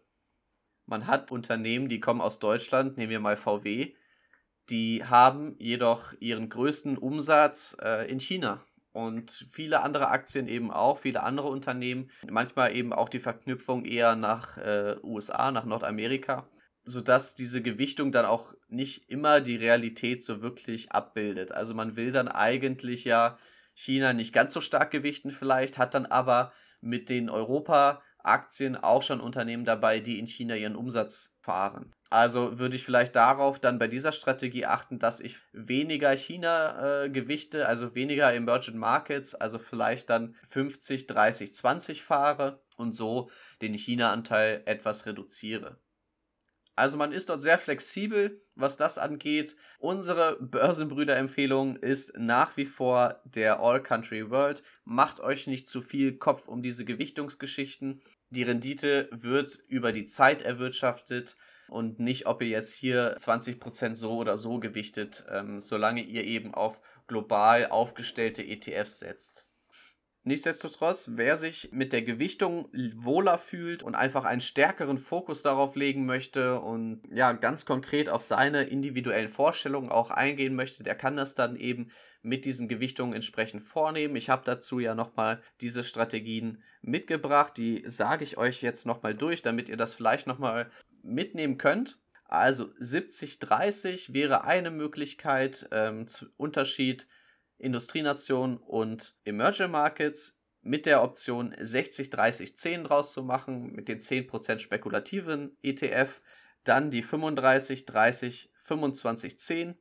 Man 0.87 1.07
hat 1.07 1.33
Unternehmen, 1.33 1.89
die 1.89 1.99
kommen 1.99 2.21
aus 2.21 2.39
Deutschland, 2.39 2.97
nehmen 2.97 3.11
wir 3.11 3.21
mal 3.21 3.37
VW, 3.37 3.95
die 4.71 5.05
haben 5.05 5.55
jedoch 5.59 6.15
ihren 6.21 6.49
größten 6.49 6.99
Umsatz 6.99 7.77
äh, 7.83 8.11
in 8.11 8.21
China 8.21 8.65
und 8.95 9.49
viele 9.51 9.83
andere 9.83 10.09
Aktien 10.09 10.47
eben 10.47 10.71
auch, 10.71 10.99
viele 10.99 11.25
andere 11.25 11.49
Unternehmen, 11.49 12.11
manchmal 12.31 12.75
eben 12.77 12.93
auch 12.93 13.09
die 13.09 13.19
Verknüpfung 13.19 13.85
eher 13.85 14.15
nach 14.15 14.57
äh, 14.57 14.97
USA, 15.03 15.51
nach 15.51 15.65
Nordamerika, 15.65 16.49
sodass 16.85 17.35
diese 17.35 17.61
Gewichtung 17.61 18.13
dann 18.13 18.25
auch 18.25 18.55
nicht 18.69 19.11
immer 19.11 19.41
die 19.41 19.57
Realität 19.57 20.23
so 20.23 20.43
wirklich 20.43 20.93
abbildet. 20.93 21.51
Also 21.51 21.75
man 21.75 21.97
will 21.97 22.13
dann 22.13 22.29
eigentlich 22.29 23.05
ja 23.05 23.37
China 23.75 24.13
nicht 24.13 24.33
ganz 24.33 24.53
so 24.53 24.61
stark 24.61 24.93
gewichten 24.93 25.33
vielleicht, 25.33 25.77
hat 25.77 25.95
dann 25.95 26.07
aber 26.07 26.53
mit 26.81 27.11
den 27.11 27.29
Europa-Aktien 27.31 28.77
auch 28.77 29.03
schon 29.03 29.21
Unternehmen 29.21 29.65
dabei, 29.65 29.99
die 29.99 30.21
in 30.21 30.29
China 30.29 30.55
ihren 30.55 30.77
Umsatz 30.77 31.35
fahren. 31.41 31.93
Also 32.15 32.61
würde 32.61 32.77
ich 32.77 32.85
vielleicht 32.85 33.17
darauf 33.17 33.59
dann 33.59 33.81
bei 33.81 33.89
dieser 33.89 34.13
Strategie 34.13 34.67
achten, 34.67 35.01
dass 35.01 35.19
ich 35.19 35.39
weniger 35.53 36.17
China 36.17 37.03
äh, 37.03 37.11
gewichte, 37.11 37.67
also 37.67 37.97
weniger 37.97 38.33
Emerging 38.33 38.79
Markets, 38.79 39.35
also 39.35 39.59
vielleicht 39.59 40.11
dann 40.11 40.37
50, 40.49 41.09
30, 41.09 41.53
20 41.53 42.05
fahre 42.05 42.63
und 42.77 42.93
so 42.93 43.31
den 43.63 43.75
China-Anteil 43.75 44.63
etwas 44.65 45.07
reduziere. 45.07 45.81
Also 46.77 46.97
man 46.97 47.11
ist 47.11 47.31
dort 47.31 47.41
sehr 47.41 47.59
flexibel, 47.59 48.41
was 48.55 48.77
das 48.77 48.97
angeht. 48.97 49.57
Unsere 49.81 50.37
Börsenbrüder-Empfehlung 50.41 51.75
ist 51.79 52.17
nach 52.17 52.57
wie 52.57 52.67
vor 52.67 53.23
der 53.25 53.59
All 53.59 53.83
Country 53.83 54.31
World. 54.31 54.63
Macht 54.85 55.19
euch 55.19 55.49
nicht 55.49 55.67
zu 55.67 55.83
viel 55.83 56.17
Kopf 56.17 56.47
um 56.47 56.63
diese 56.63 56.85
Gewichtungsgeschichten. 56.85 58.03
Die 58.31 58.45
Rendite 58.45 59.09
wird 59.11 59.59
über 59.67 59.91
die 59.91 60.07
Zeit 60.07 60.43
erwirtschaftet 60.43 61.35
und 61.75 61.99
nicht, 61.99 62.27
ob 62.27 62.41
ihr 62.41 62.49
jetzt 62.49 62.75
hier 62.75 63.17
20% 63.17 63.97
so 63.97 64.17
oder 64.17 64.37
so 64.37 64.61
gewichtet, 64.61 65.25
ähm, 65.29 65.59
solange 65.59 66.03
ihr 66.03 66.25
eben 66.25 66.55
auf 66.55 66.81
global 67.09 67.67
aufgestellte 67.67 68.47
ETFs 68.47 69.01
setzt. 69.01 69.45
Nichtsdestotrotz, 70.27 71.11
wer 71.17 71.37
sich 71.37 71.69
mit 71.73 71.93
der 71.93 72.01
Gewichtung 72.01 72.69
wohler 72.95 73.37
fühlt 73.37 73.83
und 73.83 73.95
einfach 73.95 74.25
einen 74.25 74.41
stärkeren 74.41 74.97
Fokus 74.97 75.43
darauf 75.43 75.77
legen 75.77 76.07
möchte 76.07 76.61
und 76.61 77.03
ja, 77.11 77.33
ganz 77.33 77.67
konkret 77.67 78.09
auf 78.09 78.23
seine 78.23 78.63
individuellen 78.63 79.29
Vorstellungen 79.29 79.91
auch 79.91 80.11
eingehen 80.11 80.55
möchte, 80.55 80.83
der 80.83 80.95
kann 80.95 81.17
das 81.17 81.35
dann 81.35 81.57
eben 81.57 81.91
mit 82.23 82.47
diesen 82.47 82.69
Gewichtungen 82.69 83.13
entsprechend 83.13 83.63
vornehmen. 83.63 84.17
Ich 84.17 84.31
habe 84.31 84.45
dazu 84.47 84.79
ja 84.79 84.95
nochmal 84.95 85.43
diese 85.61 85.85
Strategien 85.85 86.63
mitgebracht, 86.81 87.59
die 87.59 87.83
sage 87.87 88.25
ich 88.25 88.39
euch 88.39 88.63
jetzt 88.63 88.87
nochmal 88.87 89.15
durch, 89.15 89.43
damit 89.43 89.69
ihr 89.69 89.77
das 89.77 89.93
vielleicht 89.93 90.27
nochmal 90.27 90.71
mitnehmen 91.05 91.59
könnt. 91.59 91.99
Also 92.25 92.65
70-30 92.81 94.13
wäre 94.13 94.45
eine 94.45 94.71
Möglichkeit, 94.71 95.69
ähm, 95.71 96.07
Unterschied 96.37 97.07
Industrienation 97.59 98.57
und 98.57 99.15
Emerging 99.25 99.71
Markets 99.71 100.37
mit 100.63 100.87
der 100.87 101.03
Option 101.03 101.55
60-30-10 101.55 102.85
draus 102.85 103.13
zu 103.13 103.23
machen, 103.23 103.73
mit 103.73 103.89
den 103.89 104.01
10% 104.01 104.59
spekulativen 104.59 105.59
ETF, 105.63 106.23
dann 106.65 106.91
die 106.91 107.05
35-30-25-10, 107.05 109.75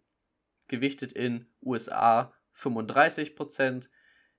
gewichtet 0.68 1.14
in 1.14 1.48
USA 1.62 2.34
35%, 2.56 3.90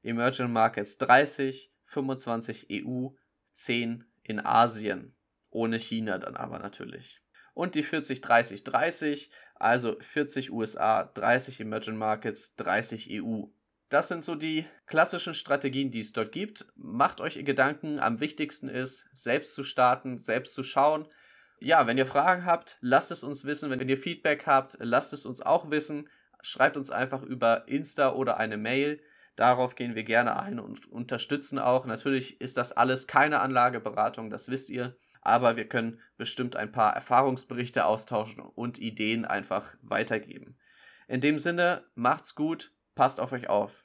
Emerging 0.02 0.52
Markets 0.52 0.98
30, 0.98 1.72
25 1.86 2.66
EU, 2.70 3.08
10 3.52 4.04
in 4.22 4.44
Asien, 4.44 5.13
ohne 5.54 5.78
China 5.78 6.18
dann 6.18 6.36
aber 6.36 6.58
natürlich. 6.58 7.20
Und 7.54 7.76
die 7.76 7.84
40-30-30 7.84 9.28
also 9.54 9.96
40 10.00 10.52
USA, 10.52 11.04
30 11.04 11.60
Emerging 11.60 11.96
Markets, 11.96 12.56
30 12.56 13.22
EU. 13.22 13.44
Das 13.88 14.08
sind 14.08 14.24
so 14.24 14.34
die 14.34 14.66
klassischen 14.86 15.34
Strategien, 15.34 15.90
die 15.90 16.00
es 16.00 16.12
dort 16.12 16.32
gibt. 16.32 16.66
Macht 16.74 17.20
euch 17.20 17.42
Gedanken. 17.44 18.00
Am 18.00 18.20
wichtigsten 18.20 18.68
ist, 18.68 19.08
selbst 19.12 19.54
zu 19.54 19.62
starten, 19.62 20.18
selbst 20.18 20.54
zu 20.54 20.62
schauen. 20.62 21.06
Ja, 21.60 21.86
wenn 21.86 21.98
ihr 21.98 22.06
Fragen 22.06 22.44
habt, 22.44 22.76
lasst 22.80 23.12
es 23.12 23.22
uns 23.22 23.44
wissen. 23.44 23.70
Wenn 23.70 23.88
ihr 23.88 23.98
Feedback 23.98 24.46
habt, 24.46 24.76
lasst 24.80 25.12
es 25.12 25.24
uns 25.24 25.40
auch 25.40 25.70
wissen. 25.70 26.08
Schreibt 26.42 26.76
uns 26.76 26.90
einfach 26.90 27.22
über 27.22 27.68
Insta 27.68 28.12
oder 28.12 28.36
eine 28.38 28.56
Mail. 28.56 29.00
Darauf 29.36 29.74
gehen 29.74 29.94
wir 29.94 30.04
gerne 30.04 30.38
ein 30.38 30.58
und 30.58 30.90
unterstützen 30.90 31.58
auch. 31.58 31.86
Natürlich 31.86 32.40
ist 32.40 32.56
das 32.56 32.72
alles 32.72 33.06
keine 33.06 33.40
Anlageberatung, 33.40 34.30
das 34.30 34.48
wisst 34.48 34.70
ihr 34.70 34.96
aber 35.24 35.56
wir 35.56 35.68
können 35.68 35.98
bestimmt 36.16 36.54
ein 36.54 36.70
paar 36.70 36.94
Erfahrungsberichte 36.94 37.86
austauschen 37.86 38.40
und 38.40 38.78
Ideen 38.78 39.24
einfach 39.24 39.74
weitergeben. 39.82 40.56
In 41.08 41.20
dem 41.20 41.38
Sinne, 41.38 41.84
macht's 41.94 42.34
gut, 42.34 42.72
passt 42.94 43.20
auf 43.20 43.32
euch 43.32 43.48
auf. 43.48 43.84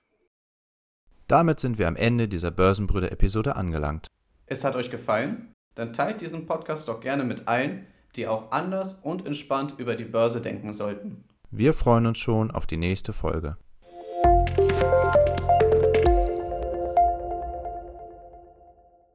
Damit 1.28 1.60
sind 1.60 1.78
wir 1.78 1.88
am 1.88 1.96
Ende 1.96 2.28
dieser 2.28 2.52
Börsenbrüder-Episode 2.52 3.56
angelangt. 3.56 4.08
Es 4.46 4.64
hat 4.64 4.76
euch 4.76 4.90
gefallen? 4.90 5.54
Dann 5.76 5.94
teilt 5.94 6.22
diesen 6.22 6.46
Podcast 6.46 6.88
doch 6.88 7.00
gerne 7.00 7.24
mit 7.24 7.48
allen, 7.48 7.88
die 8.16 8.28
auch 8.28 8.52
anders 8.52 8.96
und 8.96 9.26
entspannt 9.26 9.76
über 9.78 9.96
die 9.96 10.06
Börse 10.06 10.42
denken 10.42 10.74
sollten. 10.74 11.24
Wir 11.52 11.74
freuen 11.74 12.08
uns 12.08 12.18
schon 12.18 12.52
auf 12.52 12.66
die 12.66 12.78
nächste 12.78 13.14
Folge. 13.14 13.58